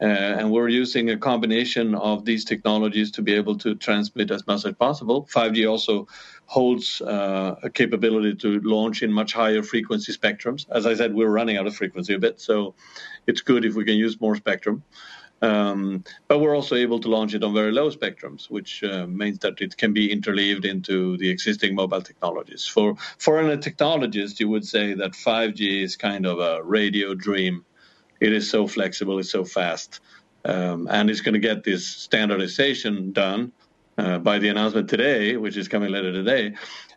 [0.03, 0.07] Uh,
[0.39, 4.65] and we're using a combination of these technologies to be able to transmit as much
[4.65, 5.25] as possible.
[5.33, 6.07] 5G also
[6.45, 10.65] holds uh, a capability to launch in much higher frequency spectrums.
[10.69, 12.75] As I said, we're running out of frequency a bit, so
[13.27, 14.83] it's good if we can use more spectrum.
[15.41, 19.39] Um, but we're also able to launch it on very low spectrums, which uh, means
[19.39, 22.65] that it can be interleaved into the existing mobile technologies.
[22.65, 27.65] For foreign technologists, you would say that 5G is kind of a radio dream.
[28.23, 29.99] It is so flexible, it's so fast,
[30.45, 33.51] um, and it's going to get this standardization done
[33.97, 36.53] uh, by the announcement today, which is coming later today.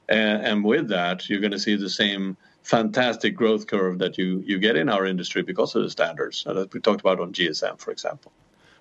[0.09, 4.41] And, and with that, you're going to see the same fantastic growth curve that you,
[4.47, 7.33] you get in our industry because of the standards uh, that we talked about on
[7.33, 8.31] GSM, for example.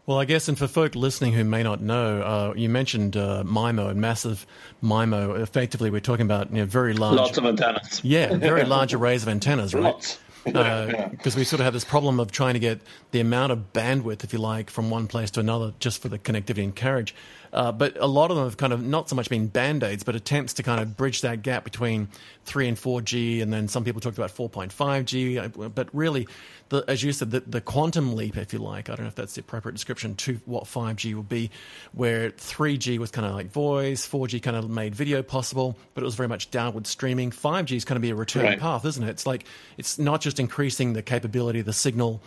[0.06, 3.44] Well, I guess, and for folk listening who may not know, uh, you mentioned uh,
[3.44, 4.46] MIMO and massive
[4.84, 5.42] MIMO.
[5.42, 7.18] Effectively, we're talking about you know, very large.
[7.18, 8.02] Lots of antennas.
[8.04, 9.86] Yeah, very large arrays of antennas, right?
[9.86, 12.80] Lots because uh, we sort of have this problem of trying to get
[13.12, 16.20] the amount of bandwidth, if you like, from one place to another just for the
[16.20, 17.16] connectivity and carriage.
[17.52, 20.04] Uh, but a lot of them have kind of not so much been band aids,
[20.04, 22.08] but attempts to kind of bridge that gap between
[22.46, 23.42] 3 and 4G.
[23.42, 25.64] And then some people talked about 4.5G.
[25.64, 26.28] Uh, but really,
[26.70, 29.16] the, as you said, the, the quantum leap, if you like, I don't know if
[29.16, 31.52] that's the appropriate description to what 5G will be,
[31.94, 36.06] where 3G was kind of like voice, 4G kind of made video possible, but it
[36.06, 37.32] was very much downward streaming.
[37.32, 38.60] 5G is going to be a return right.
[38.60, 39.10] path, isn't it?
[39.10, 39.46] It's like
[39.78, 42.22] it's not just increasing the capability of the signal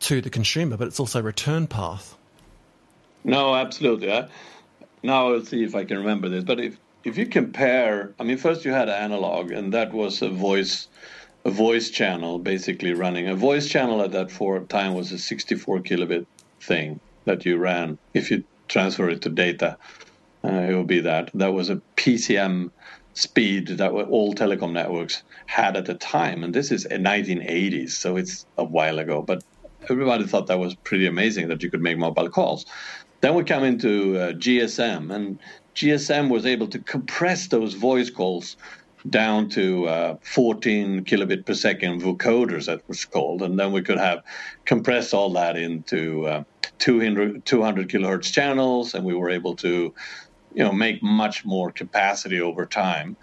[0.00, 2.16] to the consumer, but it's also return path.
[3.24, 4.08] No, absolutely
[5.02, 6.44] now I'll see if I can remember this.
[6.44, 10.28] But if if you compare, I mean, first you had analog, and that was a
[10.28, 10.86] voice
[11.44, 13.28] a voice channel basically running.
[13.28, 16.26] A voice channel at that for time was a 64 kilobit
[16.60, 17.98] thing that you ran.
[18.14, 19.76] If you transfer it to data,
[20.44, 21.30] uh, it would be that.
[21.34, 22.70] That was a PCM
[23.14, 28.16] speed that all telecom networks had at the time, and this is in 1980s, so
[28.16, 29.22] it's a while ago.
[29.22, 29.44] But
[29.90, 32.64] everybody thought that was pretty amazing that you could make mobile calls.
[33.20, 35.38] Then we come into uh, GSM, and
[35.74, 38.56] GSM was able to compress those voice calls
[39.08, 43.98] down to uh, 14 kilobit per second vocoders, that was called, and then we could
[43.98, 44.22] have
[44.64, 46.44] compress all that into uh,
[46.78, 49.94] 200, 200 kilohertz channels, and we were able to,
[50.54, 53.16] you know, make much more capacity over time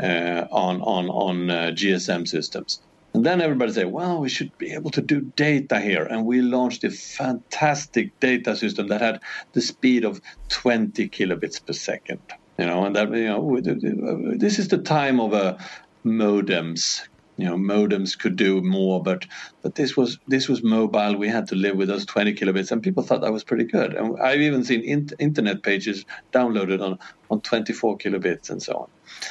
[0.00, 2.80] uh, on on on uh, GSM systems.
[3.14, 6.04] And then everybody said, well, we should be able to do data here.
[6.04, 9.20] And we launched a fantastic data system that had
[9.54, 12.20] the speed of 20 kilobits per second.
[12.58, 15.58] You know, and that, you know, this is the time of uh,
[16.04, 17.06] modems.
[17.36, 19.24] You know, modems could do more, but
[19.62, 21.16] but this was this was mobile.
[21.16, 23.94] We had to live with those 20 kilobits, and people thought that was pretty good.
[23.94, 26.98] And I've even seen in, internet pages downloaded on
[27.30, 28.88] on 24 kilobits and so on.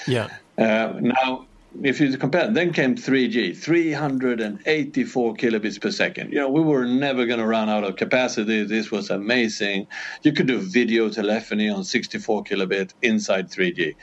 [0.07, 0.29] Yeah.
[0.57, 1.47] Uh, now
[1.83, 6.31] if you compare, then came 3G, 384 kilobits per second.
[6.31, 8.63] You know, we were never going to run out of capacity.
[8.63, 9.87] This was amazing.
[10.23, 13.95] You could do video telephony on 64 kilobit inside 3G.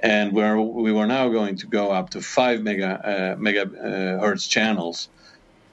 [0.00, 4.48] And where we were now going to go up to 5 mega, uh, megahertz uh,
[4.48, 5.08] channels.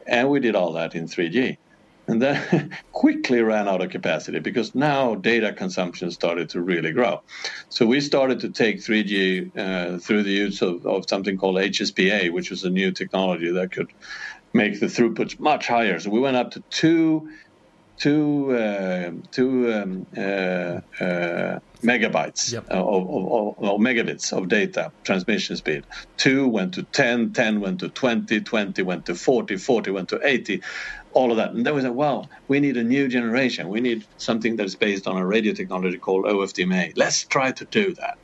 [0.07, 1.57] And we did all that in 3G
[2.07, 7.21] and then quickly ran out of capacity because now data consumption started to really grow.
[7.69, 12.31] So we started to take 3G uh, through the use of, of something called HSPA,
[12.31, 13.91] which was a new technology that could
[14.53, 15.99] make the throughputs much higher.
[15.99, 17.29] So we went up to two
[17.97, 22.67] two uh, two um, uh, uh, megabytes yep.
[22.69, 25.83] of, of, of, megabits of data transmission speed.
[26.17, 30.19] Two went to 10, 10 went to 20, 20 went to 40, 40 went to
[30.23, 30.61] 80
[31.13, 31.51] all of that.
[31.51, 33.69] And then we said, well, we need a new generation.
[33.69, 36.93] We need something that's based on a radio technology called OFDMA.
[36.95, 38.17] Let's try to do that.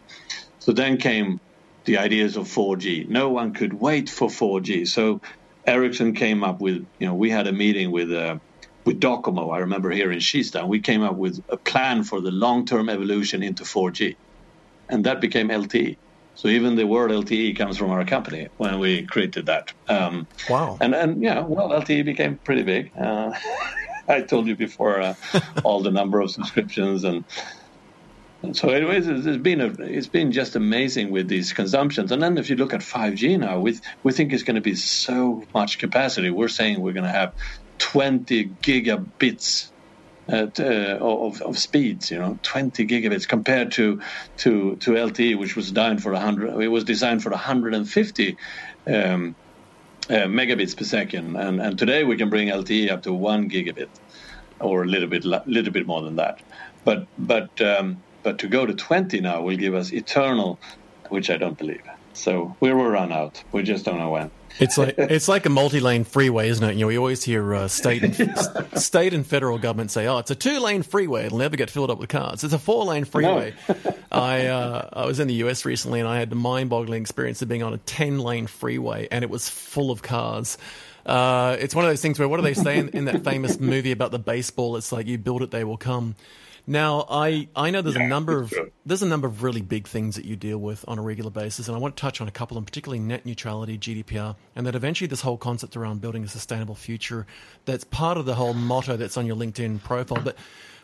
[0.60, 1.40] So then came
[1.86, 3.08] the ideas of 4G.
[3.08, 4.88] No one could wait for 4G.
[4.88, 5.22] So
[5.66, 8.38] Ericsson came up with, you know, we had a meeting with uh,
[8.86, 9.54] with Docomo.
[9.54, 13.44] I remember here in Kista, we came up with a plan for the long-term evolution
[13.44, 14.16] into 4G,
[14.90, 15.98] and that became LTE.
[16.36, 19.74] So even the word LTE comes from our company when we created that.
[19.88, 20.78] Um, wow.
[20.82, 22.92] And and yeah, well, LTE became pretty big.
[22.98, 23.34] Uh,
[24.08, 25.16] I told you before uh,
[25.64, 27.24] all the number of subscriptions and.
[28.42, 32.12] and so, anyways, it's been a, it's been just amazing with these consumptions.
[32.12, 34.76] And then, if you look at 5G now, we we think it's going to be
[34.76, 36.32] so much capacity.
[36.32, 37.36] We're saying we're going to have
[37.82, 39.72] 20 gigabits
[40.28, 44.02] at, uh, of, of speeds, you know, 20 gigabits compared to
[44.38, 46.62] to to LTE, which was designed for 100.
[46.62, 48.38] It was designed for 150
[48.88, 49.36] um,
[50.10, 53.90] uh, megabits per second, and and today we can bring LTE up to one gigabit,
[54.60, 56.40] or a little bit little bit more than that.
[56.86, 60.60] But but um, but to go to 20 now will give us eternal,
[61.10, 61.82] which I don't believe.
[62.14, 63.44] So we will run out.
[63.52, 64.30] We just don't know when.
[64.60, 66.74] It's like it's like a multi-lane freeway, isn't it?
[66.74, 70.32] You know, we always hear uh, state and state and federal government say, "Oh, it's
[70.32, 73.54] a two-lane freeway; it'll never get filled up with cars." It's a four-lane freeway.
[73.68, 73.76] No.
[74.12, 77.48] I uh, I was in the US recently, and I had the mind-boggling experience of
[77.48, 80.58] being on a ten-lane freeway, and it was full of cars.
[81.06, 83.60] Uh, it's one of those things where what do they say in, in that famous
[83.60, 84.76] movie about the baseball?
[84.76, 86.16] It's like you build it, they will come.
[86.72, 88.54] Now, I, I know there's yeah, a number of
[88.86, 91.68] there's a number of really big things that you deal with on a regular basis,
[91.68, 94.74] and I want to touch on a couple, and particularly net neutrality, GDPR, and that
[94.74, 97.28] eventually this whole concept around building a sustainable future
[97.66, 100.22] that's part of the whole motto that's on your LinkedIn profile.
[100.24, 100.38] But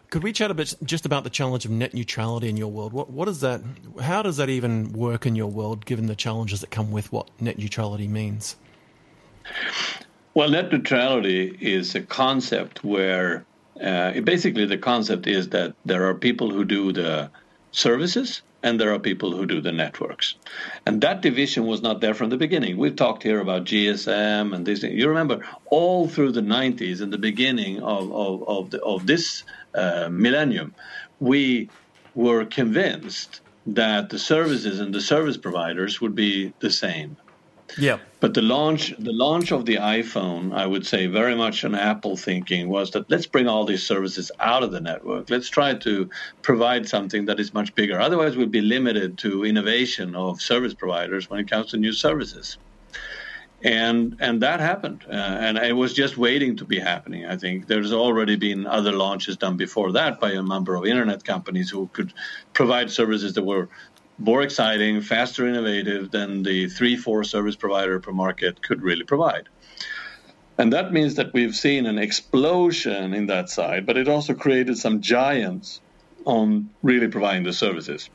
[0.10, 2.92] could we chat a bit just about the challenge of net neutrality in your world?
[2.92, 3.62] What what is that?
[4.02, 7.30] How does that even work in your world, given the challenges that come with what
[7.40, 8.58] net neutrality means?
[10.34, 13.46] Well, net neutrality is a concept where
[13.82, 17.30] uh, basically, the concept is that there are people who do the
[17.72, 20.36] services and there are people who do the networks.
[20.86, 22.78] And that division was not there from the beginning.
[22.78, 24.84] We've talked here about GSM and this.
[24.84, 29.44] You remember all through the 90s and the beginning of, of, of, the, of this
[29.76, 30.74] uh, millennium,
[31.20, 31.70] we
[32.16, 37.18] were convinced that the services and the service providers would be the same.
[37.78, 38.00] Yeah.
[38.20, 42.16] But the launch the launch of the iPhone, I would say very much an Apple
[42.16, 45.30] thinking was that let's bring all these services out of the network.
[45.30, 46.10] Let's try to
[46.42, 48.00] provide something that is much bigger.
[48.00, 52.58] Otherwise we'd be limited to innovation of service providers when it comes to new services.
[53.64, 57.26] And and that happened, uh, and it was just waiting to be happening.
[57.26, 61.24] I think there's already been other launches done before that by a number of internet
[61.24, 62.14] companies who could
[62.54, 63.68] provide services that were
[64.18, 69.48] more exciting, faster, innovative than the three, four service provider per market could really provide.
[70.58, 74.78] And that means that we've seen an explosion in that side, but it also created
[74.78, 75.82] some giants
[76.26, 78.10] on really providing the services,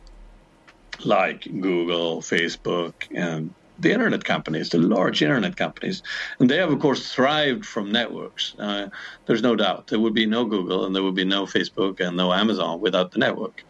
[1.05, 6.03] like Google, Facebook, and the internet companies, the large internet companies.
[6.39, 8.55] And they have, of course, thrived from networks.
[8.59, 8.89] Uh,
[9.27, 9.87] there's no doubt.
[9.87, 13.13] There would be no Google and there would be no Facebook and no Amazon without
[13.13, 13.65] the network.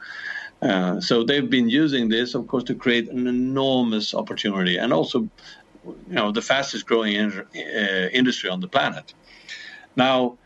[0.63, 5.29] Uh, so they've been using this, of course, to create an enormous opportunity and also,
[5.85, 9.13] you know, the fastest growing in, uh, industry on the planet.
[9.97, 10.39] Now,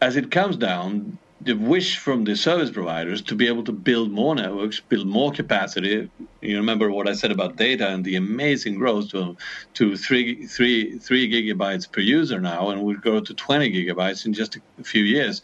[0.00, 4.10] as it comes down, the wish from the service providers to be able to build
[4.10, 6.10] more networks, build more capacity.
[6.40, 9.36] You remember what I said about data and the amazing growth to
[9.74, 14.32] to three, three, three gigabytes per user now, and we'll go to 20 gigabytes in
[14.32, 15.42] just a few years.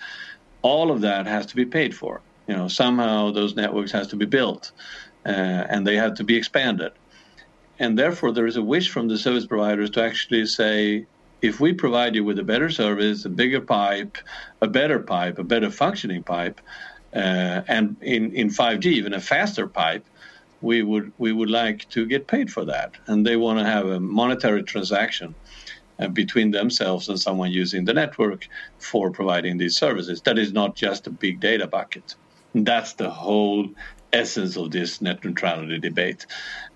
[0.62, 2.22] All of that has to be paid for.
[2.46, 4.72] You know, somehow those networks has to be built,
[5.24, 6.92] uh, and they have to be expanded.
[7.78, 11.06] And therefore, there is a wish from the service providers to actually say,
[11.42, 14.16] if we provide you with a better service, a bigger pipe,
[14.60, 16.60] a better pipe, a better functioning pipe,
[17.14, 20.04] uh, and in, in 5G, even a faster pipe,
[20.60, 23.86] we would we would like to get paid for that, and they want to have
[23.86, 25.34] a monetary transaction
[25.98, 30.22] uh, between themselves and someone using the network for providing these services.
[30.22, 32.14] That is not just a big data bucket.
[32.54, 33.68] That's the whole
[34.12, 36.26] essence of this net neutrality debate.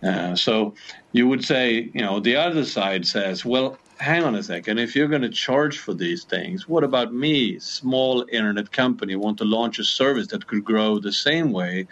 [0.03, 0.75] Uh, so
[1.13, 4.95] you would say, you know, the other side says, well, hang on a second, if
[4.95, 9.45] you're going to charge for these things, what about me, small internet company, want to
[9.45, 11.87] launch a service that could grow the same way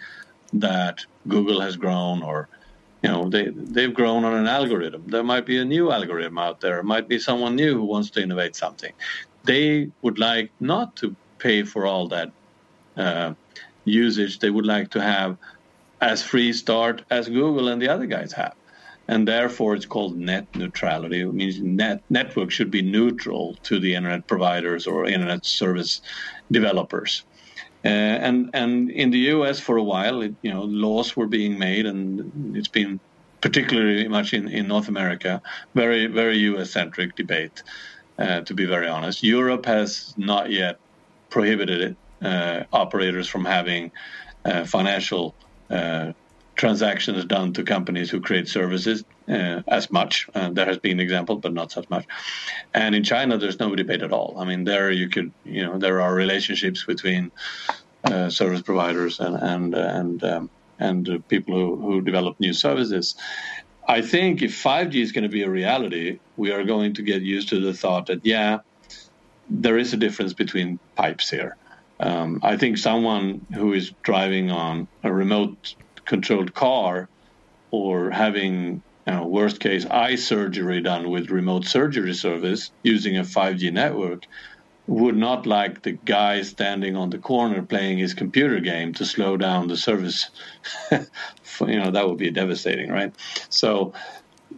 [0.53, 2.47] that Google has grown or
[3.03, 5.03] you know they they've grown on an algorithm?
[5.07, 6.79] There might be a new algorithm out there.
[6.79, 8.93] It might be someone new who wants to innovate something.
[9.43, 12.31] They would like not to pay for all that
[12.95, 13.33] uh,
[13.87, 15.37] usage they would like to have
[16.01, 18.55] as free start as google and the other guys have
[19.07, 21.21] and therefore it's called net neutrality.
[21.21, 26.01] It means net network should be neutral to the internet providers or internet service
[26.51, 27.23] developers.
[27.85, 29.59] Uh, and and in the U.S.
[29.59, 32.99] for a while, it, you know, laws were being made, and it's been
[33.39, 35.41] particularly much in, in North America,
[35.73, 36.71] very very U.S.
[36.71, 37.63] centric debate.
[38.19, 40.79] Uh, to be very honest, Europe has not yet
[41.29, 43.91] prohibited it, operators from having
[44.45, 45.35] uh, financial
[45.69, 46.13] uh,
[46.55, 50.27] transactions done to companies who create services uh, as much.
[50.33, 52.05] Uh, there has been examples, but not as much.
[52.73, 54.35] And in China, there's no debate at all.
[54.39, 57.31] I mean, there you could, you know, there are relationships between
[58.03, 60.49] uh, service providers and and and um,
[60.79, 63.15] and people who, who develop new services.
[63.87, 67.21] I think if 5G is going to be a reality, we are going to get
[67.21, 68.59] used to the thought that yeah,
[69.49, 71.55] there is a difference between pipes here.
[71.99, 75.75] Um, I think someone who is driving on a remote
[76.05, 77.09] controlled car
[77.71, 83.21] or having you know, worst case eye surgery done with remote surgery service using a
[83.21, 84.25] 5G network
[84.87, 89.35] would not like the guy standing on the corner playing his computer game to slow
[89.35, 90.29] down the service.
[90.91, 93.13] you know that would be devastating, right?
[93.49, 93.93] So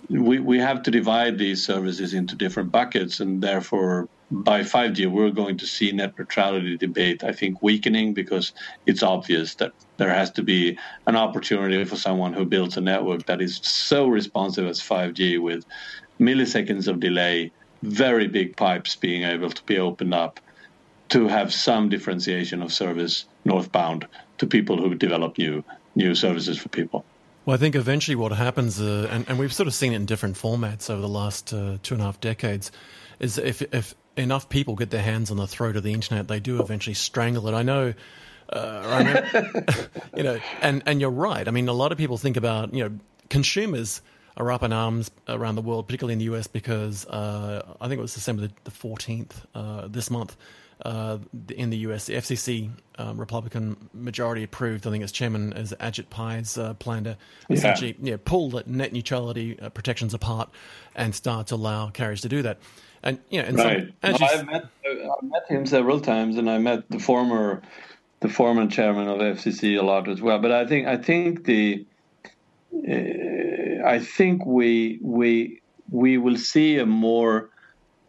[0.08, 5.32] we we have to divide these services into different buckets, and therefore by 5G, we're
[5.32, 8.54] going to see net neutrality debate, I think, weakening because
[8.86, 10.78] it's obvious that there has to be
[11.08, 15.66] an opportunity for someone who builds a network that is so responsive as 5G with
[16.20, 17.52] milliseconds of delay,
[17.82, 20.40] very big pipes being able to be opened up
[21.10, 24.08] to have some differentiation of service northbound
[24.38, 25.64] to people who develop new
[25.96, 27.04] new services for people.
[27.46, 30.06] Well, I think eventually what happens, uh, and, and, we've sort of seen it in
[30.06, 32.72] different formats over the last uh, two and a half decades,
[33.20, 36.40] is if if enough people get their hands on the throat of the internet, they
[36.40, 37.54] do eventually strangle it.
[37.54, 37.94] I know.
[38.52, 39.66] Uh, I mean,
[40.18, 41.48] you know, and and you're right.
[41.48, 43.00] I mean, a lot of people think about you know
[43.30, 44.02] consumers
[44.38, 48.00] are up in arms around the world, particularly in the US, because uh, I think
[48.00, 50.36] it was December the 14th uh, this month.
[50.82, 51.18] Uh,
[51.58, 54.88] in the US, the FCC um, Republican majority approved.
[54.88, 57.18] I think its chairman is Ajit Pai's uh, plan to
[57.50, 57.58] yeah.
[57.58, 60.50] essentially yeah, pull the net neutrality uh, protections apart
[60.96, 62.60] and start to allow carriers to do that.
[63.04, 63.94] And you know, and right.
[64.04, 67.62] no, I've met I've met him several times, and I met the former
[68.20, 70.40] the former chairman of FCC a lot as well.
[70.40, 71.86] But I think I think the
[72.74, 77.50] uh, I think we we we will see a more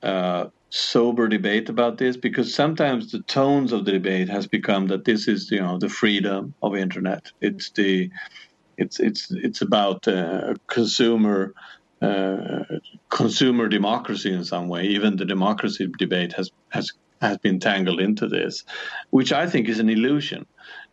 [0.02, 5.04] uh, sober debate about this because sometimes the tones of the debate has become that
[5.04, 7.30] this is you know the freedom of internet.
[7.40, 8.10] It's the
[8.76, 11.54] it's it's it's about uh, consumer
[12.02, 12.64] uh,
[13.08, 14.86] consumer democracy in some way.
[14.86, 18.64] Even the democracy debate has has has been tangled into this,
[19.10, 20.46] which I think is an illusion.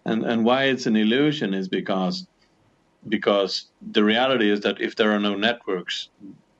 [0.05, 2.27] And and why it's an illusion is because
[3.07, 6.09] because the reality is that if there are no networks,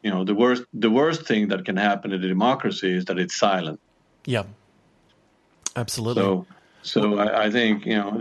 [0.04, 3.20] you know, the worst the worst thing that can happen in a democracy is that
[3.20, 3.80] it's silent.
[4.26, 4.44] Yeah.
[5.76, 6.24] Absolutely.
[6.24, 6.46] So
[6.88, 8.12] so I, I, think you know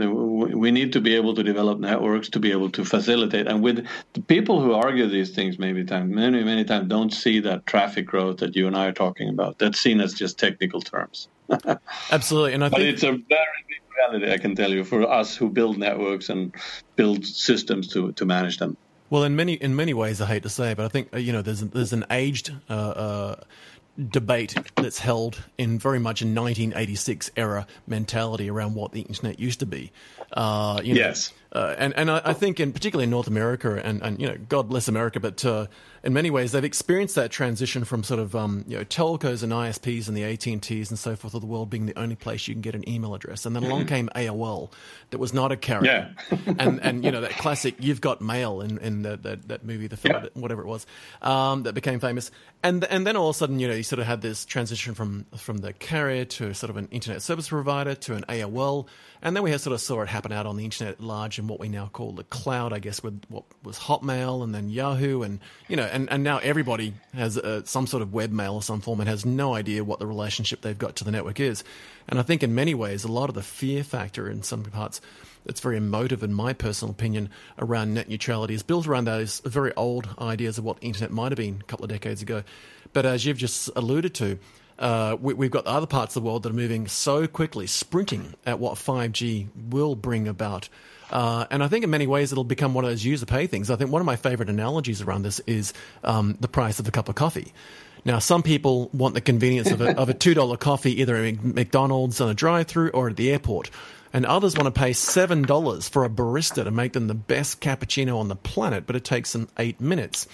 [0.55, 3.47] we need to be able to develop networks to be able to facilitate.
[3.47, 7.41] And with the people who argue these things, maybe time many many times don't see
[7.41, 9.59] that traffic growth that you and I are talking about.
[9.59, 11.29] That's seen as just technical terms.
[12.11, 15.09] Absolutely, and I but think it's a very big reality, I can tell you, for
[15.09, 16.55] us who build networks and
[16.97, 18.77] build systems to, to manage them.
[19.11, 21.33] Well, in many in many ways, I hate to say, but I think uh, you
[21.33, 23.37] know there's there's an aged uh, uh,
[23.97, 29.61] debate that's held in very much a 1986 era mentality around what the internet used
[29.61, 29.93] to be.
[30.33, 31.33] Uh, you know, yes.
[31.57, 34.37] Uh, and and I, I, think in particularly in North America and, and you know
[34.47, 35.69] God bless America, but uh,
[36.05, 39.53] in many ways they've experienced that transition from sort of um, you know telcos and
[39.53, 42.15] ISPs and the AT and Ts and so forth of the world being the only
[42.15, 44.71] place you can get an email address, and then along came AOL
[45.09, 46.39] that was not a carrier, yeah.
[46.59, 49.87] and and you know that classic you've got mail in, in the, that that movie
[49.87, 50.29] the film yeah.
[50.35, 50.85] whatever it was
[51.23, 52.31] um, that became famous,
[52.63, 54.95] and and then all of a sudden you know you sort of had this transition
[54.95, 58.89] from from the carrier to sort of an internet service provider to an AOL
[59.23, 61.61] and then we sort of saw it happen out on the internet at large what
[61.61, 65.41] we now call the cloud, I guess, with what was Hotmail and then Yahoo, and
[65.69, 69.01] you know, and, and now everybody has uh, some sort of webmail or some form
[69.01, 71.65] and has no idea what the relationship they've got to the network is.
[72.09, 75.01] And I think in many ways, a lot of the fear factor in some parts
[75.47, 79.73] it's very emotive, in my personal opinion, around net neutrality is built around those very
[79.77, 82.43] old ideas of what the internet might have been a couple of decades ago.
[82.93, 84.39] But as you've just alluded to,
[84.79, 87.67] uh, we, have got the other parts of the world that are moving so quickly,
[87.67, 90.69] sprinting at what 5G will bring about.
[91.11, 93.71] Uh, and I think in many ways it'll become one of those user pay things.
[93.71, 96.91] I think one of my favorite analogies around this is um, the price of a
[96.91, 97.53] cup of coffee.
[98.05, 102.21] Now, some people want the convenience of a, of a $2 coffee either at McDonald's
[102.21, 103.71] on a drive through or at the airport.
[104.13, 108.19] And others want to pay $7 for a barista to make them the best cappuccino
[108.19, 110.27] on the planet, but it takes them eight minutes.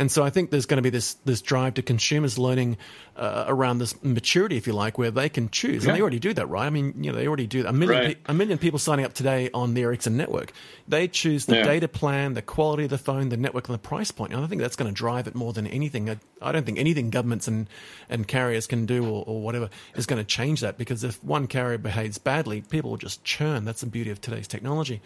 [0.00, 2.78] And so I think there's going to be this this drive to consumers learning
[3.16, 5.90] uh, around this maturity, if you like, where they can choose, yeah.
[5.90, 6.64] and they already do that, right?
[6.64, 7.66] I mean, you know, they already do.
[7.66, 8.24] A million right.
[8.24, 10.54] pe- a million people signing up today on the Ericsson network.
[10.88, 11.64] They choose the yeah.
[11.64, 14.32] data plan, the quality of the phone, the network, and the price point.
[14.32, 16.08] And I think that's going to drive it more than anything.
[16.08, 17.68] I, I don't think anything governments and
[18.08, 21.46] and carriers can do or, or whatever is going to change that because if one
[21.46, 23.66] carrier behaves badly, people will just churn.
[23.66, 25.02] That's the beauty of today's technology.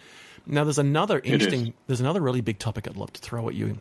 [0.47, 3.79] Now, there's another interesting, there's another really big topic I'd love to throw at you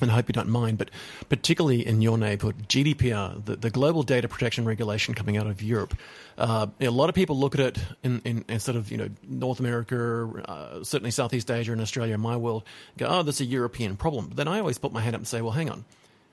[0.00, 0.90] and I hope you don't mind, but
[1.28, 5.96] particularly in your neighborhood, GDPR, the, the global data protection regulation coming out of Europe.
[6.36, 9.08] Uh, a lot of people look at it in, in, in sort of, you know,
[9.28, 12.64] North America, uh, certainly Southeast Asia and Australia, my world,
[12.96, 14.26] go, oh, that's a European problem.
[14.28, 15.84] But then I always put my hand up and say, well, hang on,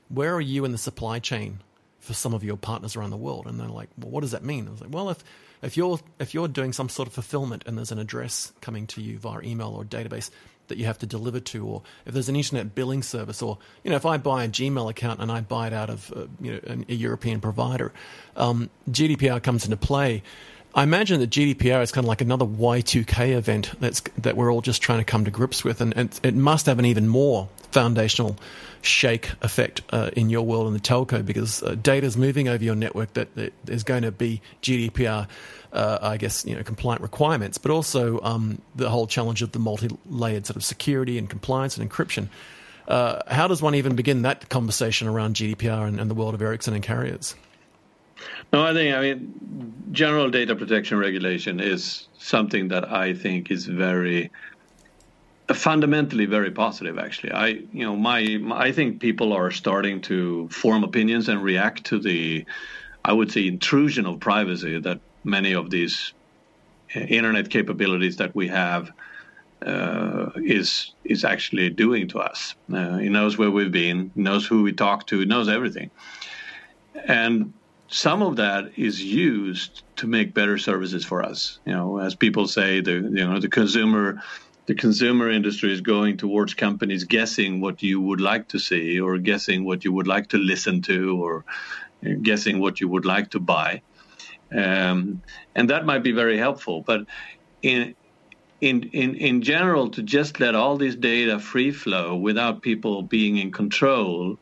[0.10, 1.60] where are you in the supply chain
[2.00, 3.46] for some of your partners around the world?
[3.46, 4.68] And they're like, well, what does that mean?
[4.68, 5.24] I was like, well, if,
[5.62, 9.02] if you're, if you're doing some sort of fulfillment and there's an address coming to
[9.02, 10.32] you via email or database,
[10.68, 13.90] that you have to deliver to, or if there's an internet billing service, or you
[13.90, 16.54] know, if I buy a Gmail account and I buy it out of uh, you
[16.54, 17.92] know a, European provider,
[18.36, 20.24] um, GDPR comes into play.
[20.74, 24.62] I imagine that GDPR is kind of like another Y2K event that's that we're all
[24.62, 27.50] just trying to come to grips with, and, and it must have an even more
[27.72, 28.38] foundational
[28.82, 32.64] shake effect uh, in your world in the telco because uh, data is moving over
[32.64, 35.28] your network that, that is going to be GDPR
[35.74, 39.60] uh, I guess, you know, compliant requirements, but also um, the whole challenge of the
[39.60, 42.28] multi-layered sort of security and compliance and encryption.
[42.88, 46.42] Uh, how does one even begin that conversation around GDPR and, and the world of
[46.42, 47.36] Ericsson and carriers?
[48.52, 53.66] No, I think I mean general data protection regulation is something that I think is
[53.66, 54.30] very
[55.54, 57.00] fundamentally very positive.
[57.00, 61.42] Actually, I you know my, my, I think people are starting to form opinions and
[61.42, 62.46] react to the
[63.04, 66.14] I would say intrusion of privacy that many of these
[66.96, 68.92] uh, internet capabilities that we have
[69.66, 72.56] uh, is is actually doing to us.
[72.74, 75.92] Uh, he knows where we've been, knows who we talk to, knows everything,
[77.08, 77.54] and
[77.88, 81.60] some of that is used to make better services for us.
[81.66, 84.22] You know, as people say, the you know the consumer.
[84.68, 89.18] The consumer industry is going towards companies guessing what you would like to see, or
[89.18, 91.44] guessing what you would like to listen to, or
[92.22, 93.82] guessing what you would like to buy
[94.56, 95.22] um,
[95.56, 96.84] and that might be very helpful.
[96.86, 97.02] But
[97.62, 97.96] in
[98.62, 103.38] in, in, in general, to just let all this data free flow without people being
[103.38, 104.38] in control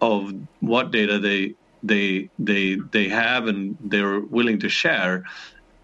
[0.00, 5.24] of what data they they they they have and they're willing to share,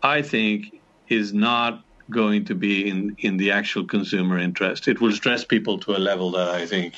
[0.03, 4.89] I think is not going to be in in the actual consumer interest.
[4.89, 6.95] It will stress people to a level that I think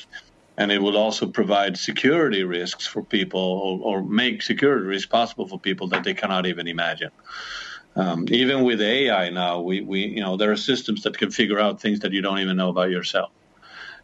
[0.61, 5.47] and it will also provide security risks for people or, or, make security risks possible
[5.47, 7.09] for people that they cannot even imagine.
[7.95, 11.59] Um, even with AI now, we, we you know there are systems that can figure
[11.59, 13.31] out things that you don't even know about yourself.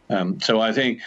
[0.09, 1.01] Um, so I think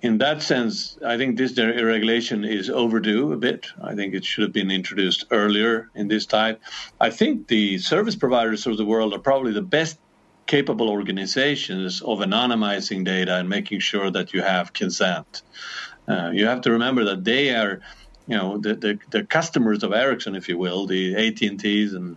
[0.00, 3.66] in that sense, I think this regulation is overdue a bit.
[3.82, 6.56] I think it should have been introduced earlier in this time.
[6.98, 9.98] I think the service providers of the world are probably the best
[10.48, 15.42] capable organizations of anonymizing data and making sure that you have consent.
[16.08, 17.80] Uh, you have to remember that they are,
[18.26, 22.16] you know, the, the, the, customers of Ericsson, if you will, the AT&Ts and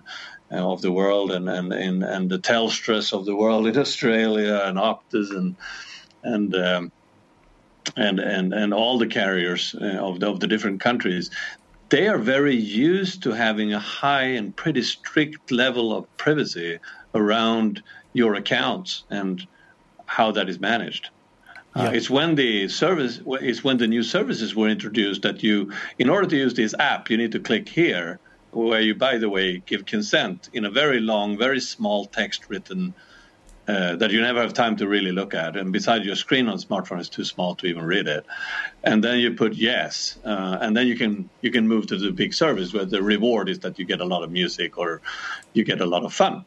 [0.51, 4.61] uh, of the world and and and, and the Telstras of the world in Australia
[4.65, 5.55] and Optus and
[6.23, 6.91] and um,
[7.95, 11.31] and and and all the carriers uh, of the, of the different countries
[11.91, 16.79] they are very used to having a high and pretty strict level of privacy
[17.13, 19.45] around your accounts and
[20.05, 21.09] how that is managed.
[21.75, 21.87] Uh, yeah.
[21.89, 26.09] Uh, it's when the service it's when the new services were introduced that you, in
[26.09, 28.19] order to use this app, you need to click here,
[28.51, 32.93] where you, by the way, give consent in a very long, very small text written
[33.67, 35.55] uh, that you never have time to really look at.
[35.55, 38.25] And besides, your screen on smartphone is too small to even read it.
[38.83, 42.11] And then you put yes, uh, and then you can you can move to the
[42.11, 45.01] big service where the reward is that you get a lot of music or
[45.53, 46.43] you get a lot of fun.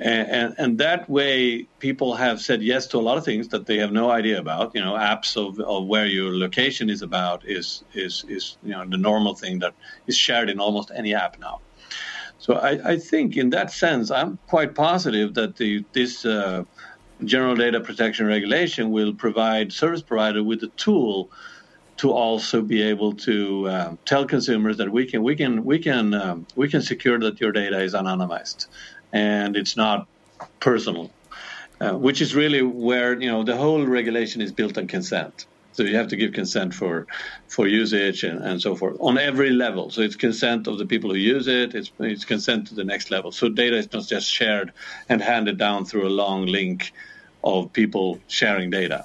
[0.00, 3.78] And, and, that way, people have said yes to a lot of things that they
[3.78, 4.72] have no idea about.
[4.74, 8.84] You know, apps of, of where your location is about is is is you know
[8.86, 9.74] the normal thing that
[10.06, 11.60] is shared in almost any app now.
[12.38, 16.62] So I, I think in that sense, I'm quite positive that the, this uh,
[17.24, 21.30] general data protection regulation will provide service provider with a tool
[21.96, 26.14] to also be able to uh, tell consumers that we can we can we can
[26.14, 28.68] um, we can secure that your data is anonymized
[29.12, 30.06] and it's not
[30.60, 31.10] personal,
[31.80, 35.46] uh, which is really where you know the whole regulation is built on consent.
[35.72, 37.06] So you have to give consent for
[37.46, 39.90] for usage and, and so forth on every level.
[39.90, 41.74] So it's consent of the people who use it.
[41.74, 43.30] It's it's consent to the next level.
[43.32, 44.72] So data is not just shared
[45.08, 46.92] and handed down through a long link
[47.44, 49.04] of people sharing data.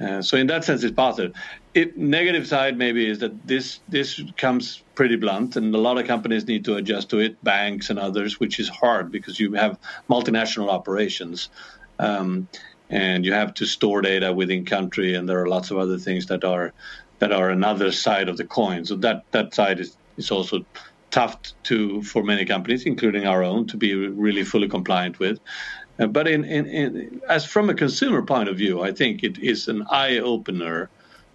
[0.00, 1.34] Uh, so in that sense, it's positive.
[1.72, 6.06] It, negative side maybe is that this this comes pretty blunt, and a lot of
[6.06, 9.78] companies need to adjust to it, banks and others, which is hard because you have
[10.08, 11.48] multinational operations.
[11.98, 12.48] Um,
[12.90, 16.26] and you have to store data within country, and there are lots of other things
[16.26, 16.72] that are
[17.20, 18.84] that are another side of the coin.
[18.84, 20.64] So that that side is is also
[21.10, 25.38] tough to for many companies, including our own, to be really fully compliant with.
[25.98, 29.38] Uh, but in, in, in, as from a consumer point of view, I think it
[29.38, 30.88] is an eye opener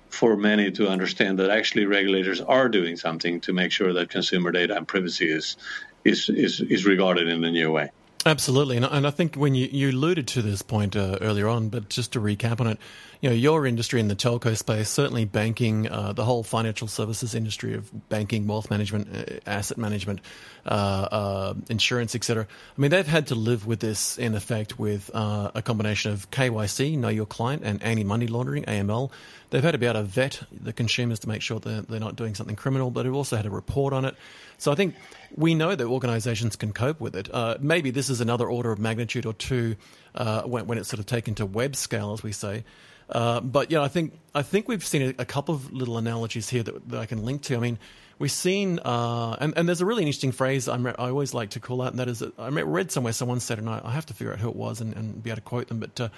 [0.09, 4.51] for many to understand that actually regulators are doing something to make sure that consumer
[4.51, 5.57] data and privacy is
[6.03, 7.89] is is, is regarded in a new way.
[8.27, 11.89] Absolutely, and, I think when you, you alluded to this point uh, earlier on, but
[11.89, 12.79] just to recap on it,
[13.21, 17.35] you know, your industry in the telco space, certainly banking, uh, the whole financial services
[17.35, 20.21] industry of banking, wealth management, uh, asset management,
[20.65, 22.47] uh, uh insurance, etc.
[22.77, 26.29] I mean, they've had to live with this in effect with uh, a combination of
[26.31, 29.11] KYC, know your client, and anti-money laundering (AML).
[29.51, 32.15] They've had to be able to vet the consumers to make sure that they're not
[32.15, 34.15] doing something criminal, but they've also had a report on it.
[34.57, 34.95] So I think
[35.35, 37.33] we know that organisations can cope with it.
[37.33, 39.75] Uh, maybe this is another order of magnitude or two
[40.15, 42.63] uh, when, when, it's sort of taken to web scale, as we say.
[43.09, 46.49] Uh, but yeah, I think I think we've seen a, a couple of little analogies
[46.49, 47.55] here that, that, I can link to.
[47.55, 47.77] I mean,
[48.17, 51.59] we've seen, uh, and, and, there's a really interesting phrase i I always like to
[51.59, 54.07] call out, and that is that I read somewhere someone said, and I, I have
[54.07, 56.09] to figure out who it was and, and be able to quote them, but uh,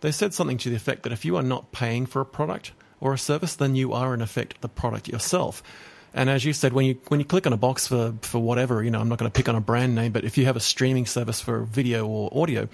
[0.00, 2.72] they said something to the effect that if you are not paying for a product
[3.00, 5.62] or a service, then you are in effect the product yourself.
[6.14, 8.82] And as you said, when you when you click on a box for for whatever,
[8.82, 10.56] you know, I'm not going to pick on a brand name, but if you have
[10.56, 12.68] a streaming service for video or audio,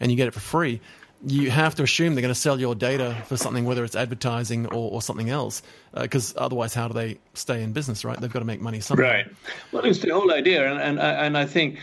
[0.00, 0.80] and you get it for free,
[1.26, 4.66] you have to assume they're going to sell your data for something, whether it's advertising
[4.66, 5.62] or, or something else,
[6.00, 8.04] because uh, otherwise, how do they stay in business?
[8.04, 8.20] Right?
[8.20, 9.02] They've got to make money somehow.
[9.02, 9.26] Right.
[9.72, 11.78] Well, it's the whole idea, and and, and I think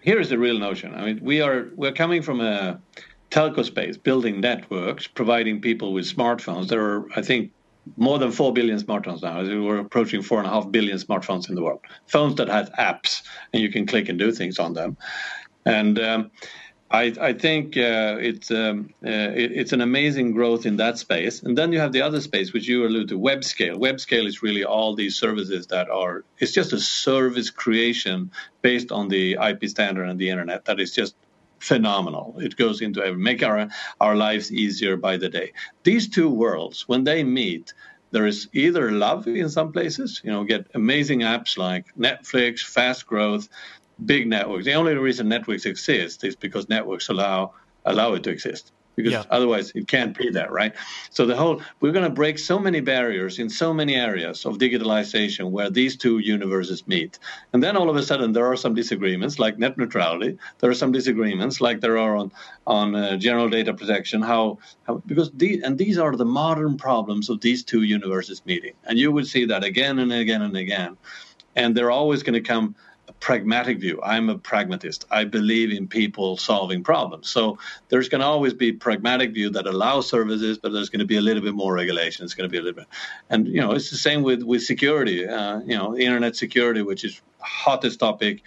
[0.00, 0.94] here is the real notion.
[0.94, 2.80] I mean, we are we're coming from a
[3.30, 6.68] telco space, building networks, providing people with smartphones.
[6.68, 7.52] There are, I think,
[7.96, 9.40] more than 4 billion smartphones now.
[9.42, 11.80] We're approaching 4.5 billion smartphones in the world.
[12.06, 13.22] Phones that have apps
[13.52, 14.96] and you can click and do things on them.
[15.64, 16.30] And um,
[16.90, 21.42] I, I, think uh, it's, um, uh, it, it's an amazing growth in that space.
[21.42, 23.78] And then you have the other space, which you allude to, web scale.
[23.78, 28.32] Web scale is really all these services that are, it's just a service creation
[28.62, 31.14] based on the IP standard and the internet that is just
[31.60, 32.34] phenomenal.
[32.38, 33.68] It goes into every, make our
[34.00, 35.52] our lives easier by the day.
[35.84, 37.72] These two worlds, when they meet,
[38.10, 43.06] there is either love in some places, you know, get amazing apps like Netflix, fast
[43.06, 43.48] growth,
[44.06, 44.64] big networks.
[44.64, 49.24] The only reason networks exist is because networks allow allow it to exist because yeah.
[49.30, 50.74] otherwise it can't be there, right?
[51.10, 54.58] So the whole we're going to break so many barriers in so many areas of
[54.58, 57.18] digitalization where these two universes meet,
[57.52, 60.38] and then all of a sudden there are some disagreements like net neutrality.
[60.58, 62.32] There are some disagreements like there are on
[62.66, 64.22] on uh, general data protection.
[64.22, 68.74] How, how because these and these are the modern problems of these two universes meeting,
[68.84, 70.96] and you would see that again and again and again,
[71.56, 72.74] and they're always going to come
[73.20, 74.00] pragmatic view.
[74.02, 75.04] I'm a pragmatist.
[75.10, 77.28] I believe in people solving problems.
[77.28, 77.58] So
[77.90, 81.18] there's going to always be pragmatic view that allows services, but there's going to be
[81.18, 82.24] a little bit more regulation.
[82.24, 82.88] It's going to be a little bit,
[83.28, 85.28] and you know, it's the same with with security.
[85.28, 88.42] Uh, you know, internet security, which is hottest topic.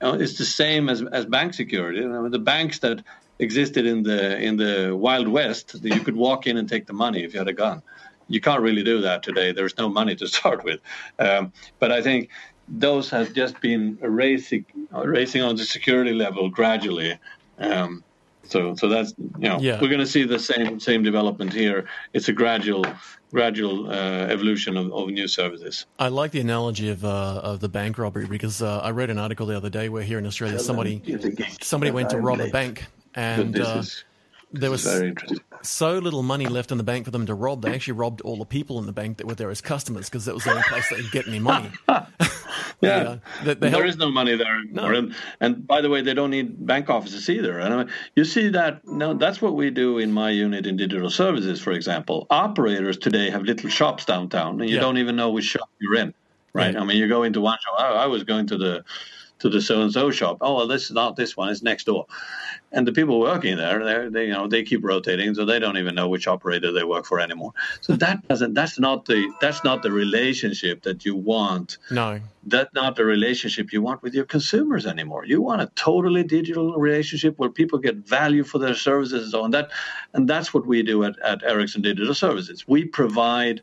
[0.00, 2.00] know, it's the same as, as bank security.
[2.00, 3.02] You know, the banks that
[3.40, 7.24] existed in the in the Wild West, you could walk in and take the money
[7.24, 7.82] if you had a gun.
[8.28, 9.52] You can't really do that today.
[9.52, 10.80] There's no money to start with.
[11.18, 12.30] Um, but I think
[12.68, 17.18] those have just been raising raising on the security level gradually.
[17.58, 18.02] Um,
[18.46, 19.80] so so that's you know yeah.
[19.80, 21.86] we're going to see the same same development here.
[22.12, 22.84] It's a gradual
[23.32, 25.86] gradual uh, evolution of, of, new services.
[25.98, 29.18] I like the analogy of uh, of the bank robbery because uh, I read an
[29.18, 31.02] article the other day where here in Australia somebody
[31.60, 33.82] somebody went to rob a bank and uh,
[34.54, 34.88] there was
[35.62, 37.62] so little money left in the bank for them to rob.
[37.62, 40.24] They actually robbed all the people in the bank that were there as customers because
[40.24, 41.70] that was the only place they could get any money.
[42.80, 44.92] yeah, they, they there is no money there anymore.
[44.92, 44.98] No.
[44.98, 47.58] And, and by the way, they don't need bank offices either.
[47.58, 50.76] And I mean, you see that no, that's what we do in my unit in
[50.76, 52.26] digital services, for example.
[52.30, 54.82] Operators today have little shops downtown, and you yeah.
[54.82, 56.14] don't even know which shop you're in.
[56.52, 56.76] Right?
[56.76, 57.80] I mean, you go into one shop.
[57.80, 58.84] I, I was going to the
[59.40, 60.38] to the so and so shop.
[60.40, 62.06] Oh, well, this is not this one; it's next door.
[62.72, 65.94] And the people working there, they you know they keep rotating, so they don't even
[65.94, 67.52] know which operator they work for anymore.
[67.80, 67.98] So hmm.
[67.98, 71.78] that doesn't that's not the that's not the relationship that you want.
[71.90, 75.24] No, that's not the relationship you want with your consumers anymore.
[75.24, 79.42] You want a totally digital relationship where people get value for their services and so
[79.42, 79.50] on.
[79.50, 79.70] That
[80.12, 82.66] and that's what we do at, at Ericsson Digital Services.
[82.66, 83.62] We provide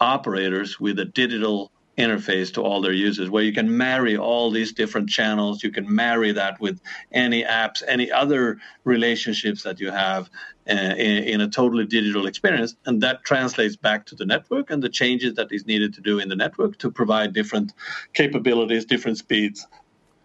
[0.00, 4.72] operators with a digital interface to all their users where you can marry all these
[4.72, 5.62] different channels.
[5.62, 6.80] You can marry that with
[7.12, 10.28] any apps any other relationships that you have
[10.68, 12.74] uh, in, in, a totally digital experience.
[12.86, 16.18] And that translates back to the network and the changes that is needed to do
[16.18, 17.72] in the network to provide different
[18.12, 19.66] capabilities different speeds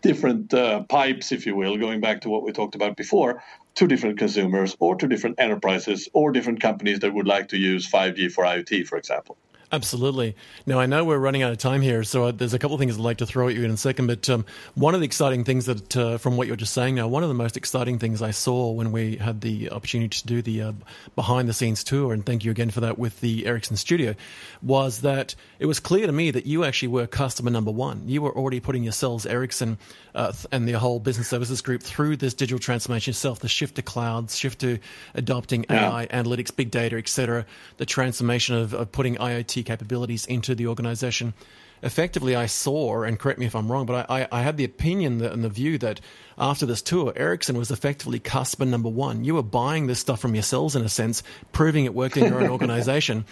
[0.01, 3.43] different uh, pipes if you will going back to what we talked about before
[3.75, 7.89] to different consumers or to different enterprises or different companies that would like to use
[7.89, 9.37] 5g for iot for example
[9.71, 10.35] Absolutely.
[10.65, 12.95] Now, I know we're running out of time here, so there's a couple of things
[12.95, 14.07] I'd like to throw at you in a second.
[14.07, 17.07] But um, one of the exciting things that, uh, from what you're just saying now,
[17.07, 20.41] one of the most exciting things I saw when we had the opportunity to do
[20.41, 20.71] the uh,
[21.15, 24.15] behind the scenes tour, and thank you again for that with the Ericsson studio,
[24.63, 28.07] was that it was clear to me that you actually were customer number one.
[28.07, 29.77] You were already putting yourselves, Ericsson,
[30.15, 33.83] uh, and the whole business services group through this digital transformation itself, the shift to
[33.83, 34.79] clouds, shift to
[35.13, 35.91] adopting yeah.
[35.91, 37.45] AI, analytics, big data, etc.,
[37.77, 41.33] the transformation of, of putting IoT capabilities into the organization.
[41.81, 44.65] Effectively, I saw, and correct me if I'm wrong, but I, I, I had the
[44.65, 46.01] opinion that, and the view that
[46.37, 49.23] after this tour, Ericsson was effectively customer number one.
[49.23, 52.41] You were buying this stuff from yourselves in a sense, proving it worked in your
[52.41, 53.25] own organization.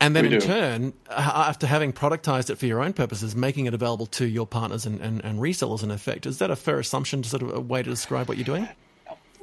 [0.00, 0.46] And then we in do.
[0.46, 4.86] turn, after having productized it for your own purposes, making it available to your partners
[4.86, 6.26] and, and, and resellers in effect.
[6.26, 8.68] Is that a fair assumption, sort of a way to describe what you're doing?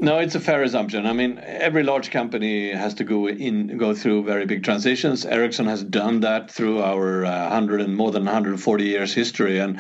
[0.01, 1.05] No, it's a fair assumption.
[1.05, 5.27] I mean, every large company has to go in, go through very big transitions.
[5.27, 9.79] Ericsson has done that through our uh, hundred and more than 140 years history, and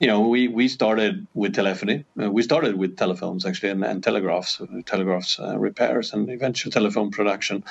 [0.00, 2.04] you know, we we started with telephony.
[2.20, 7.12] Uh, we started with telephones actually, and, and telegraphs, telegraphs uh, repairs, and eventual telephone
[7.12, 7.62] production.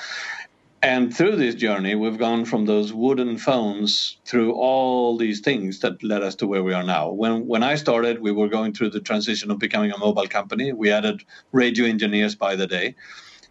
[0.84, 6.02] And through this journey, we've gone from those wooden phones through all these things that
[6.02, 7.10] led us to where we are now.
[7.10, 10.74] When when I started, we were going through the transition of becoming a mobile company.
[10.74, 12.96] We added radio engineers by the day.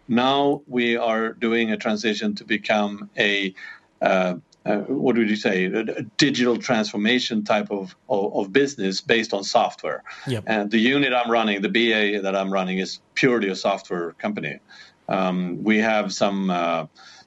[0.06, 3.52] Now we are doing a transition to become a
[4.00, 9.00] uh, uh, what would you say a, a digital transformation type of, of, of business
[9.00, 10.04] based on software.
[10.28, 10.44] Yep.
[10.46, 14.60] And the unit I'm running, the BA that I'm running, is purely a software company.
[15.08, 16.50] Um, we have some.
[16.50, 16.86] Uh,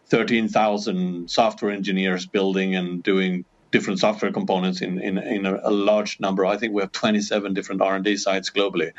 [0.10, 6.20] 13,000 software engineers building and doing different software components in, in, in a, a, large
[6.20, 6.46] number.
[6.46, 8.92] I think we have 27 different R&D sites globally.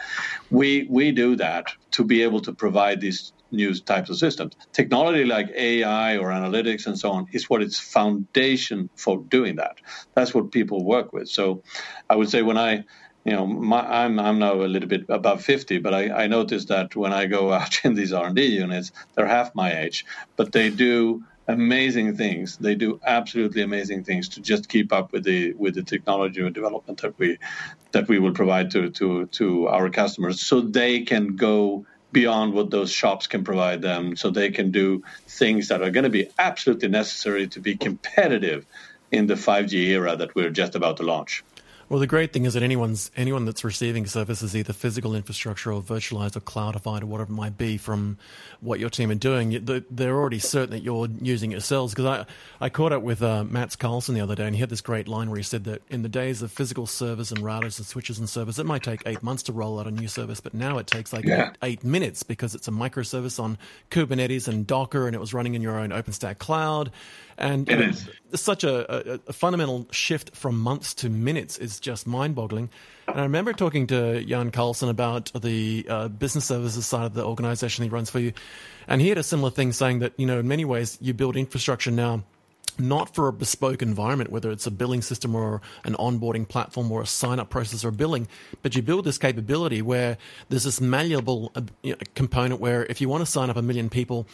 [0.51, 4.55] We, we do that to be able to provide these new types of systems.
[4.73, 9.79] Technology like AI or analytics and so on is what its foundation for doing that.
[10.15, 11.29] That's what people work with.
[11.29, 11.63] So
[12.11, 12.85] I would say when I
[13.25, 16.69] you know, my, I'm I'm now a little bit above 50, but I, I noticed
[16.69, 20.07] that when I go out in these R&D units, they're half my age,
[20.37, 22.59] but they do amazing things.
[22.59, 26.55] They do absolutely amazing things to just keep up with the with the technology and
[26.55, 27.39] development that we
[27.93, 32.71] that we will provide to to to our customers, so they can go beyond what
[32.71, 36.29] those shops can provide them, so they can do things that are going to be
[36.39, 38.65] absolutely necessary to be competitive
[39.11, 41.45] in the 5G era that we're just about to launch.
[41.89, 45.81] Well, the great thing is that anyone's anyone that's receiving services, either physical infrastructure or
[45.81, 48.19] virtualized or cloudified or whatever it might be, from
[48.61, 51.95] what your team are doing, they're already certain that you're using it yourselves.
[51.95, 52.27] Because
[52.61, 54.83] I, I caught up with uh, Mats Carlson the other day, and he had this
[54.83, 57.87] great line where he said that in the days of physical servers and routers and
[57.87, 60.53] switches and servers, it might take eight months to roll out a new service, but
[60.53, 61.53] now it takes like yeah.
[61.63, 63.57] eight, eight minutes because it's a microservice on
[63.91, 66.91] Kubernetes and Docker, and it was running in your own OpenStack cloud.
[67.39, 68.09] And it is.
[68.35, 72.69] such a, a, a, fundamental shift from months to minutes is just mind boggling.
[73.07, 77.25] And I remember talking to Jan Carlson about the uh, business services side of the
[77.25, 78.33] organization he runs for you.
[78.89, 81.37] And he had a similar thing saying that, you know, in many ways, you build
[81.37, 82.25] infrastructure now
[82.79, 87.03] not for a bespoke environment, whether it's a billing system or an onboarding platform or
[87.03, 88.29] a sign up process or billing,
[88.63, 90.17] but you build this capability where
[90.49, 91.63] there's this malleable uh,
[92.15, 94.27] component where if you want to sign up a million people,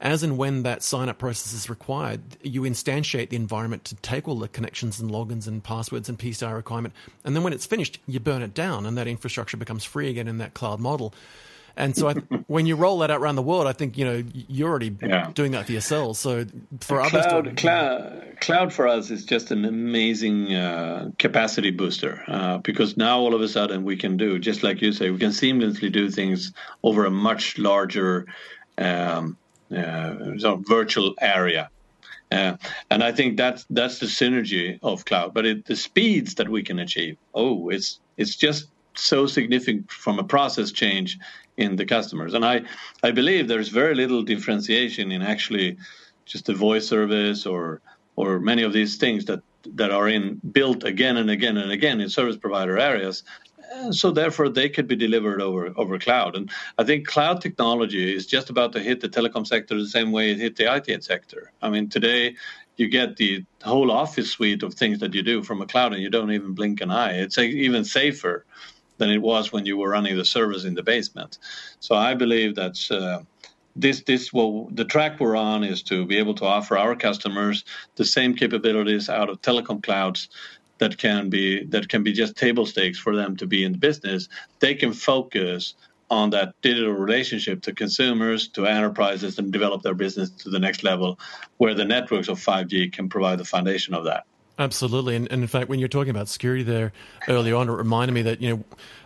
[0.00, 4.28] as and when that sign up process is required, you instantiate the environment to take
[4.28, 6.94] all the connections and logins and passwords and PCI requirement.
[7.24, 10.28] And then when it's finished, you burn it down and that infrastructure becomes free again
[10.28, 11.12] in that cloud model.
[11.76, 12.14] And so I,
[12.46, 15.30] when you roll that out around the world, I think you know you're already yeah.
[15.32, 16.18] doing that for yourselves.
[16.18, 16.44] So
[16.80, 22.22] for others, cloud, to, cloud, cloud for us is just an amazing uh, capacity booster
[22.26, 25.18] uh, because now all of a sudden we can do just like you say, we
[25.18, 28.26] can seamlessly do things over a much larger
[28.76, 29.36] um,
[29.70, 31.70] sort of virtual area.
[32.30, 32.56] Uh,
[32.90, 35.32] and I think that's that's the synergy of cloud.
[35.32, 40.18] But it, the speeds that we can achieve, oh, it's it's just so significant from
[40.18, 41.18] a process change
[41.56, 42.34] in the customers.
[42.34, 42.62] And I,
[43.02, 45.76] I believe there's very little differentiation in actually
[46.24, 47.80] just a voice service or
[48.16, 49.40] or many of these things that
[49.74, 53.22] that are in built again and again and again in service provider areas.
[53.72, 56.36] And so therefore they could be delivered over over cloud.
[56.36, 60.12] And I think cloud technology is just about to hit the telecom sector the same
[60.12, 61.52] way it hit the IT sector.
[61.62, 62.36] I mean today
[62.76, 66.02] you get the whole office suite of things that you do from a cloud and
[66.02, 67.14] you don't even blink an eye.
[67.18, 68.46] It's even safer
[68.98, 71.38] than it was when you were running the servers in the basement.
[71.80, 73.22] So I believe that's uh,
[73.74, 77.64] this this well the track we're on is to be able to offer our customers
[77.96, 80.28] the same capabilities out of telecom clouds
[80.78, 83.78] that can be that can be just table stakes for them to be in the
[83.78, 84.28] business.
[84.60, 85.74] They can focus
[86.10, 90.82] on that digital relationship to consumers, to enterprises, and develop their business to the next
[90.82, 91.18] level,
[91.58, 94.24] where the networks of 5G can provide the foundation of that.
[94.58, 96.92] Absolutely, and, and in fact, when you're talking about security there
[97.28, 98.64] earlier on, it reminded me that you know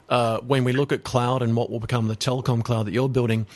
[0.08, 3.08] uh, when we look at cloud and what will become the telecom cloud that you're
[3.08, 3.46] building,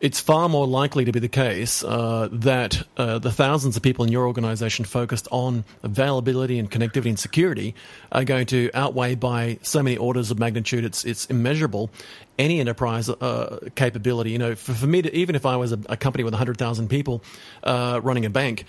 [0.00, 4.04] it's far more likely to be the case uh, that uh, the thousands of people
[4.04, 7.74] in your organization focused on availability and connectivity and security
[8.10, 10.84] are going to outweigh by so many orders of magnitude.
[10.84, 11.90] It's it's immeasurable.
[12.38, 15.80] Any enterprise uh, capability, you know, for, for, me to even if I was a,
[15.90, 17.22] a company with hundred thousand people
[17.62, 18.64] uh, running a bank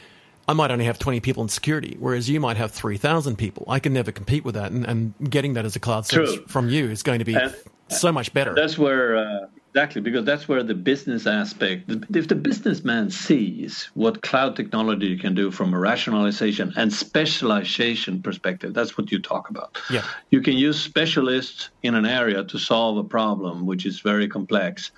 [0.47, 3.63] I might only have 20 people in security, whereas you might have 3,000 people.
[3.69, 4.71] I can never compete with that.
[4.71, 6.45] And, and getting that as a cloud service True.
[6.47, 7.55] from you is going to be and,
[7.87, 8.53] so much better.
[8.53, 14.21] That's where, uh, exactly, because that's where the business aspect, if the businessman sees what
[14.21, 19.77] cloud technology can do from a rationalization and specialization perspective, that's what you talk about.
[19.89, 20.05] Yeah.
[20.29, 24.91] You can use specialists in an area to solve a problem which is very complex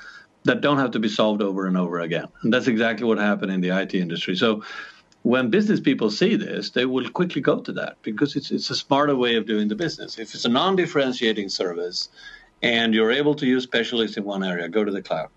[0.43, 2.28] that don't have to be solved over and over again.
[2.41, 4.36] And that's exactly what happened in the IT industry.
[4.36, 4.63] So
[5.24, 8.76] when business people see this, they will quickly go to that because it's it's a
[8.76, 10.19] smarter way of doing the business.
[10.19, 12.09] If it's a non-differentiating service,
[12.64, 15.30] and you're able to use specialists in one area, go to the cloud.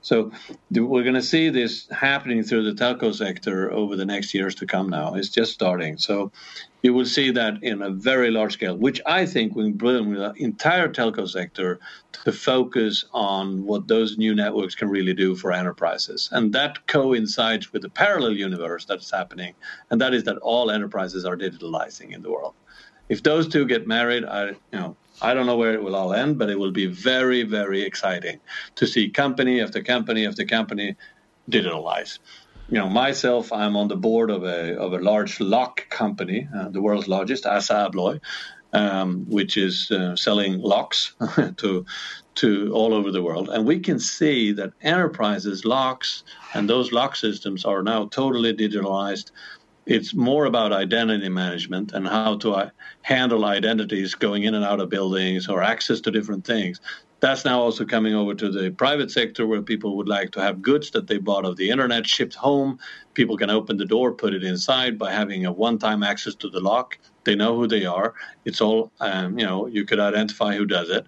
[0.00, 0.30] So
[0.70, 4.66] we're going to see this happening through the telco sector over the next years to
[4.66, 4.88] come.
[4.88, 5.98] Now it's just starting.
[5.98, 6.30] So
[6.82, 10.32] you will see that in a very large scale, which I think will bring the
[10.36, 11.80] entire telco sector
[12.24, 16.28] to focus on what those new networks can really do for enterprises.
[16.30, 19.54] And that coincides with the parallel universe that's happening,
[19.90, 22.54] and that is that all enterprises are digitalizing in the world.
[23.08, 26.12] If those two get married, I you know I don't know where it will all
[26.12, 28.40] end, but it will be very, very exciting
[28.76, 30.96] to see company after company after company
[31.50, 32.18] digitalize
[32.70, 36.68] you know, myself, I'm on the board of a of a large lock company, uh,
[36.68, 38.20] the world's largest, ASSA ABLOY,
[38.72, 41.14] um, which is uh, selling locks
[41.56, 41.86] to
[42.36, 46.22] to all over the world, and we can see that enterprises locks
[46.54, 49.30] and those lock systems are now totally digitalized.
[49.88, 52.70] It's more about identity management and how to uh,
[53.02, 56.80] handle identities going in and out of buildings or access to different things
[57.20, 60.62] that's now also coming over to the private sector where people would like to have
[60.62, 62.78] goods that they bought of the internet shipped home.
[63.14, 66.48] People can open the door, put it inside by having a one time access to
[66.48, 66.96] the lock.
[67.24, 68.14] They know who they are.
[68.44, 71.06] It's all, um, you know, you could identify who does it.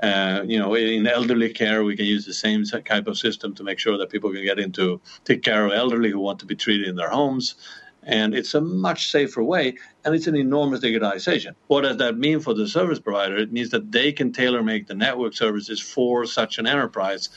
[0.00, 3.62] Uh, you know, in elderly care, we can use the same type of system to
[3.62, 6.56] make sure that people can get into take care of elderly who want to be
[6.56, 7.54] treated in their homes
[8.02, 9.74] and it's a much safer way
[10.04, 11.54] and it's an enormous digitization.
[11.68, 13.36] What does that mean for the service provider?
[13.36, 17.28] It means that they can tailor make the network services for such an enterprise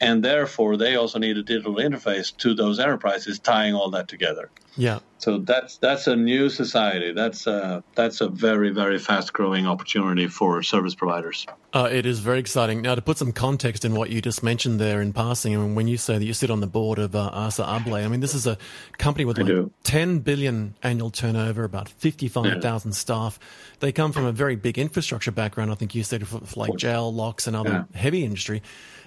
[0.00, 4.50] and therefore they also need a digital interface to those enterprises tying all that together.
[4.76, 7.12] Yeah So that's that's a new society.
[7.12, 11.46] That's a that's a very very fast growing opportunity for service providers.
[11.72, 12.82] Uh, it is very exciting.
[12.82, 15.74] Now, to put some context in what you just mentioned there in passing, I mean,
[15.74, 18.20] when you say that you sit on the board of uh, Assa Abloy, I mean,
[18.20, 18.58] this is a
[18.98, 22.94] company with like 10 billion annual turnover, about 55,000 yeah.
[22.94, 23.40] staff.
[23.80, 25.70] They come from a very big infrastructure background.
[25.70, 27.98] I think you said for, for like jail locks, and other yeah.
[27.98, 28.60] heavy industry.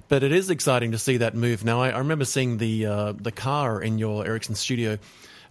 [0.08, 1.64] But it is exciting to see that move.
[1.64, 4.98] Now, I, I remember seeing the uh, the car in your Ericsson studio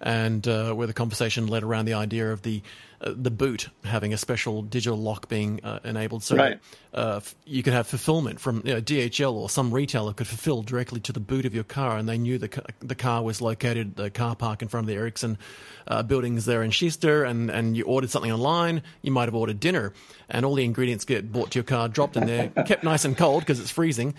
[0.00, 2.62] and uh, where the conversation led around the idea of the
[3.00, 6.58] uh, the boot having a special digital lock being uh, enabled, so right.
[6.94, 10.98] uh, you could have fulfillment from you know, DHL or some retailer could fulfill directly
[11.00, 12.48] to the boot of your car, and they knew the
[12.80, 15.36] the car was located the car park in front of the Ericsson
[15.88, 19.60] uh, buildings there in Kista, and and you ordered something online, you might have ordered
[19.60, 19.92] dinner,
[20.30, 23.16] and all the ingredients get brought to your car, dropped in there, kept nice and
[23.16, 24.14] cold because it's freezing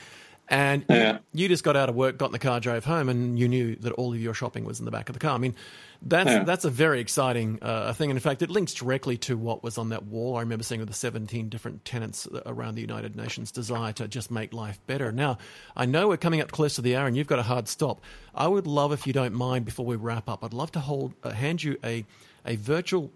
[0.49, 1.19] and yeah.
[1.33, 3.47] you, you, just got out of work, got in the car, drove home, and you
[3.47, 5.35] knew that all of your shopping was in the back of the car.
[5.35, 5.55] I mean,
[6.01, 6.43] that's yeah.
[6.43, 9.77] that's a very exciting uh, thing, and in fact, it links directly to what was
[9.77, 10.37] on that wall.
[10.37, 14.31] I remember seeing with the seventeen different tenants around the United Nations' desire to just
[14.31, 15.11] make life better.
[15.11, 15.37] Now,
[15.75, 18.01] I know we're coming up close to the hour, and you've got a hard stop.
[18.33, 21.13] I would love, if you don't mind, before we wrap up, I'd love to hold
[21.23, 22.05] uh, hand you a
[22.45, 23.11] a virtual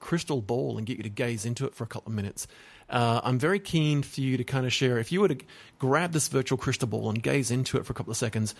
[0.00, 2.46] crystal ball and get you to gaze into it for a couple of minutes.
[2.88, 4.98] Uh, I'm very keen for you to kind of share.
[4.98, 5.38] If you were to
[5.78, 8.54] grab this virtual crystal ball and gaze into it for a couple of seconds,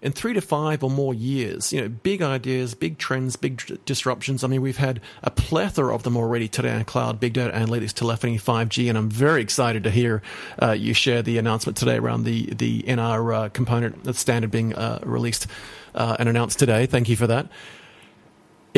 [0.00, 4.44] in three to five or more years, you know, big ideas, big trends, big disruptions.
[4.44, 7.92] I mean, we've had a plethora of them already today on cloud, big data analytics,
[7.92, 10.22] telephony, 5G, and I'm very excited to hear
[10.62, 14.74] uh, you share the announcement today around the the NR uh, component, the standard being
[14.74, 15.48] uh, released
[15.94, 16.86] uh, and announced today.
[16.86, 17.48] Thank you for that.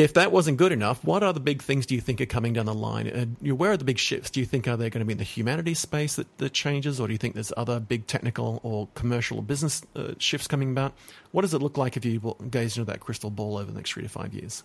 [0.01, 2.65] If that wasn't good enough, what other big things do you think are coming down
[2.65, 3.07] the line?
[3.07, 4.31] Uh, where are the big shifts?
[4.31, 6.99] Do you think are they going to be in the humanities space that, that changes,
[6.99, 10.71] or do you think there's other big technical or commercial or business uh, shifts coming
[10.71, 10.93] about?
[11.33, 13.91] What does it look like if you gaze into that crystal ball over the next
[13.91, 14.63] three to five years?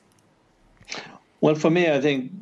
[1.43, 2.32] Well, for me, I think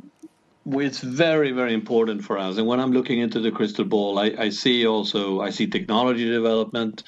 [0.64, 2.58] it's very, very important for us.
[2.58, 6.30] And when I'm looking into the crystal ball, I, I see also I see technology
[6.30, 7.02] development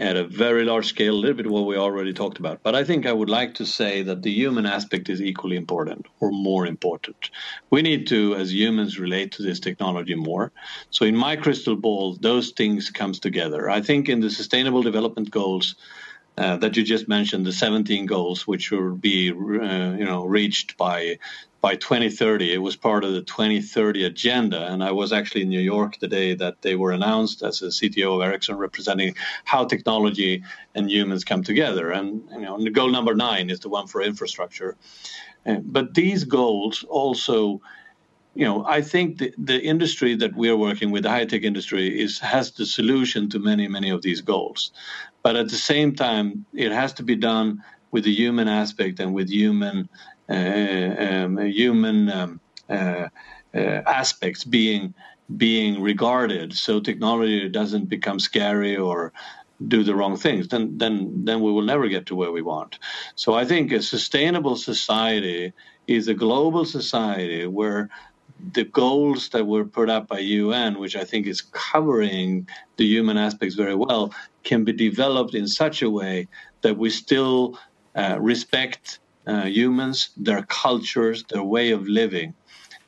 [0.00, 2.62] at a very large scale, a little bit what we already talked about.
[2.62, 6.06] But I think I would like to say that the human aspect is equally important
[6.20, 7.30] or more important.
[7.68, 10.52] We need to, as humans, relate to this technology more.
[10.88, 13.68] So in my crystal ball, those things comes together.
[13.68, 15.76] I think in the Sustainable Development Goals.
[16.38, 19.34] Uh, that you just mentioned, the 17 goals, which will be, uh,
[19.98, 21.18] you know, reached by
[21.60, 22.52] by 2030.
[22.52, 24.66] It was part of the 2030 agenda.
[24.72, 27.66] And I was actually in New York the day that they were announced as a
[27.66, 30.42] CTO of Ericsson, representing how technology
[30.74, 31.90] and humans come together.
[31.90, 34.76] And, you know, goal number nine is the one for infrastructure.
[35.44, 37.60] Uh, but these goals also,
[38.34, 41.42] you know, I think the, the industry that we are working with, the high tech
[41.42, 44.72] industry, is has the solution to many, many of these goals.
[45.22, 49.12] But at the same time, it has to be done with the human aspect and
[49.12, 49.88] with human
[50.30, 53.08] um, human um, uh,
[53.54, 54.94] uh, aspects being
[55.36, 59.12] being regarded, so technology doesn't become scary or
[59.68, 62.78] do the wrong things, then then then we will never get to where we want.
[63.14, 65.52] So I think a sustainable society
[65.86, 67.90] is a global society where
[68.52, 73.18] the goals that were put up by UN, which I think is covering the human
[73.18, 74.14] aspects very well,
[74.44, 76.28] can be developed in such a way
[76.62, 77.58] that we still
[77.94, 82.34] uh, respect uh, humans, their cultures, their way of living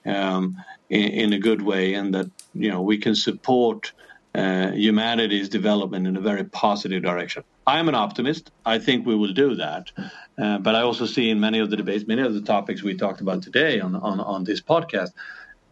[0.07, 0.57] um,
[0.91, 3.93] in, in, a good way, and that you know we can support
[4.35, 7.45] uh, humanity's development in a very positive direction.
[7.67, 8.51] I'm an optimist.
[8.67, 9.93] I think we will do that,
[10.39, 12.97] uh, but I also see in many of the debates, many of the topics we
[12.97, 15.11] talked about today on on, on this podcast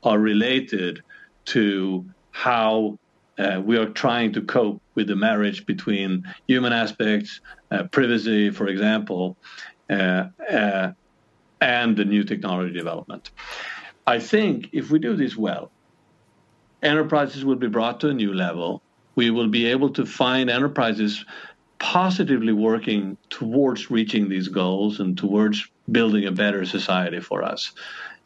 [0.03, 1.03] are related
[1.47, 2.99] to how
[3.39, 7.41] uh, we are trying to cope with the marriage between human aspects,
[7.71, 9.37] uh, privacy, for example,
[9.91, 13.31] and the new technology development.
[14.07, 15.71] I think if we do this well,
[16.83, 18.83] enterprises will be brought to a new level.
[19.15, 21.25] We will be able to find enterprises
[21.79, 27.73] positively working towards reaching these goals and towards building a better society for us.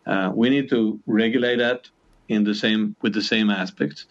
[0.06, 1.88] Uh, we need to regulate that
[2.28, 4.06] in the same with the same aspects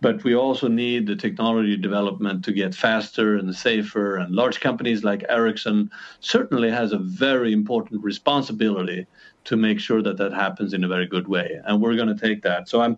[0.00, 5.04] but we also need the technology development to get faster and safer and large companies
[5.04, 5.90] like ericsson
[6.20, 9.06] certainly has a very important responsibility
[9.44, 12.26] to make sure that that happens in a very good way and we're going to
[12.26, 12.68] take that.
[12.68, 12.96] So i'm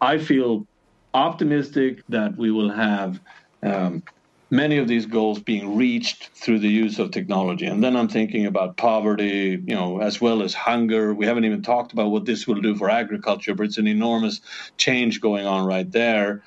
[0.00, 0.66] i feel
[1.12, 3.20] optimistic that we will have
[3.62, 4.02] um,
[4.50, 7.66] many of these goals being reached through the use of technology.
[7.66, 11.14] And then I'm thinking about poverty, you know, as well as hunger.
[11.14, 14.40] We haven't even talked about what this will do for agriculture, but it's an enormous
[14.76, 16.42] change going on right there.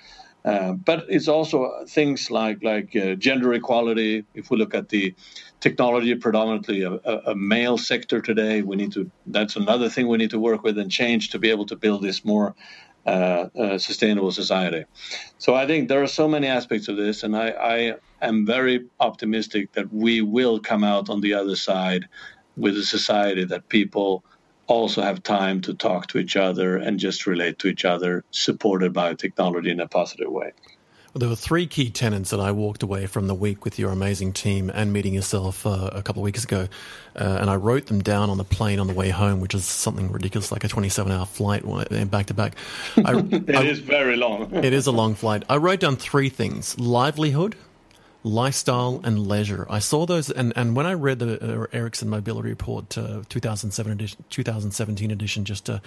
[0.46, 4.24] Uh, but it's also things like like uh, gender equality.
[4.34, 5.14] If we look at the
[5.60, 9.12] technology, predominantly a, a, male sector today, we need to.
[9.26, 12.02] That's another thing we need to work with and change to be able to build
[12.02, 12.56] this more
[13.08, 14.84] Uh, uh, sustainable society.
[15.38, 18.86] So I think there are so many aspects of this, and I, I am very
[19.00, 22.10] optimistic that we will come out on the other side
[22.58, 24.26] with a society that people
[24.68, 28.92] also have time to talk to each other and just relate to each other, supported
[28.92, 30.52] by technology in a positive way.
[31.14, 33.92] Well, there were three key tenets that I walked away from the week with your
[33.92, 36.68] amazing team and meeting yourself uh, a couple of weeks ago.
[37.16, 39.66] Uh, and I wrote them down on the plane on the way home, which is
[39.66, 41.64] something ridiculous, like a 27 hour flight
[42.12, 42.56] back to back.
[42.98, 43.06] It
[43.56, 44.54] I, is very long.
[44.54, 45.44] it is a long flight.
[45.50, 47.56] I wrote down three things livelihood,
[48.28, 49.66] lifestyle and leisure.
[49.70, 53.92] I saw those, and, and when I read the uh, Ericsson Mobility Report uh, 2007
[53.92, 55.80] edition, 2017 edition, just uh,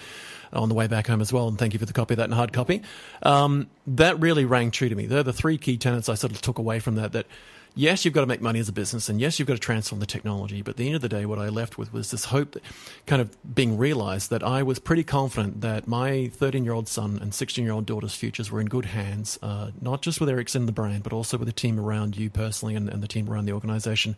[0.51, 2.25] on the way back home as well, and thank you for the copy of that
[2.25, 2.81] in hard copy,
[3.23, 5.05] um, that really rang true to me.
[5.05, 7.11] They're the three key tenets I sort of took away from that.
[7.13, 7.27] That
[7.75, 9.99] yes, you've got to make money as a business, and yes, you've got to transform
[9.99, 10.61] the technology.
[10.61, 12.63] But at the end of the day, what I left with was this hope, that,
[13.05, 17.19] kind of being realized that I was pretty confident that my 13 year old son
[17.21, 20.65] and 16 year old daughter's futures were in good hands, uh, not just with Ericsson,
[20.65, 23.45] the brand, but also with the team around you personally and, and the team around
[23.45, 24.15] the organization.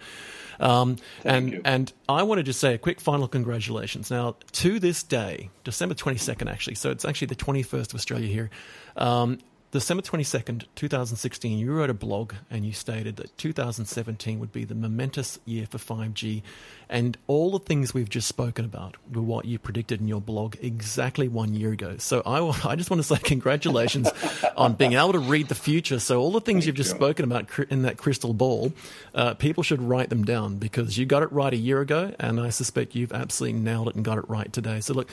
[0.60, 1.62] Um, and you.
[1.66, 4.12] and I wanted to just say a quick final congratulations.
[4.12, 8.49] Now, to this day, December 22nd, actually, so it's actually the 21st of Australia here.
[8.95, 9.39] Um,
[9.74, 14.76] December 22nd, 2016, you wrote a blog and you stated that 2017 would be the
[14.76, 16.43] momentous year for 5G.
[16.89, 20.55] And all the things we've just spoken about were what you predicted in your blog
[20.61, 21.97] exactly one year ago.
[21.97, 24.09] So I, I just want to say congratulations
[24.57, 25.99] on being able to read the future.
[25.99, 26.95] So all the things you've just you.
[26.95, 28.73] spoken about in that crystal ball,
[29.15, 32.13] uh, people should write them down because you got it right a year ago.
[32.19, 34.79] And I suspect you've absolutely nailed it and got it right today.
[34.79, 35.09] So look,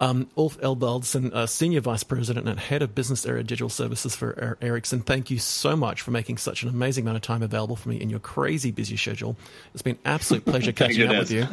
[0.00, 4.30] um, Ulf Ewaldsson, uh, Senior Vice President and Head of Business Area Digital Services for
[4.30, 7.76] er- Ericsson, thank you so much for making such an amazing amount of time available
[7.76, 9.36] for me in your crazy busy schedule.
[9.72, 11.46] It's been an absolute pleasure catching up with you.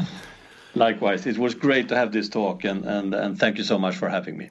[0.76, 3.95] Likewise, it was great to have this talk, and, and, and thank you so much
[3.95, 4.49] for having me.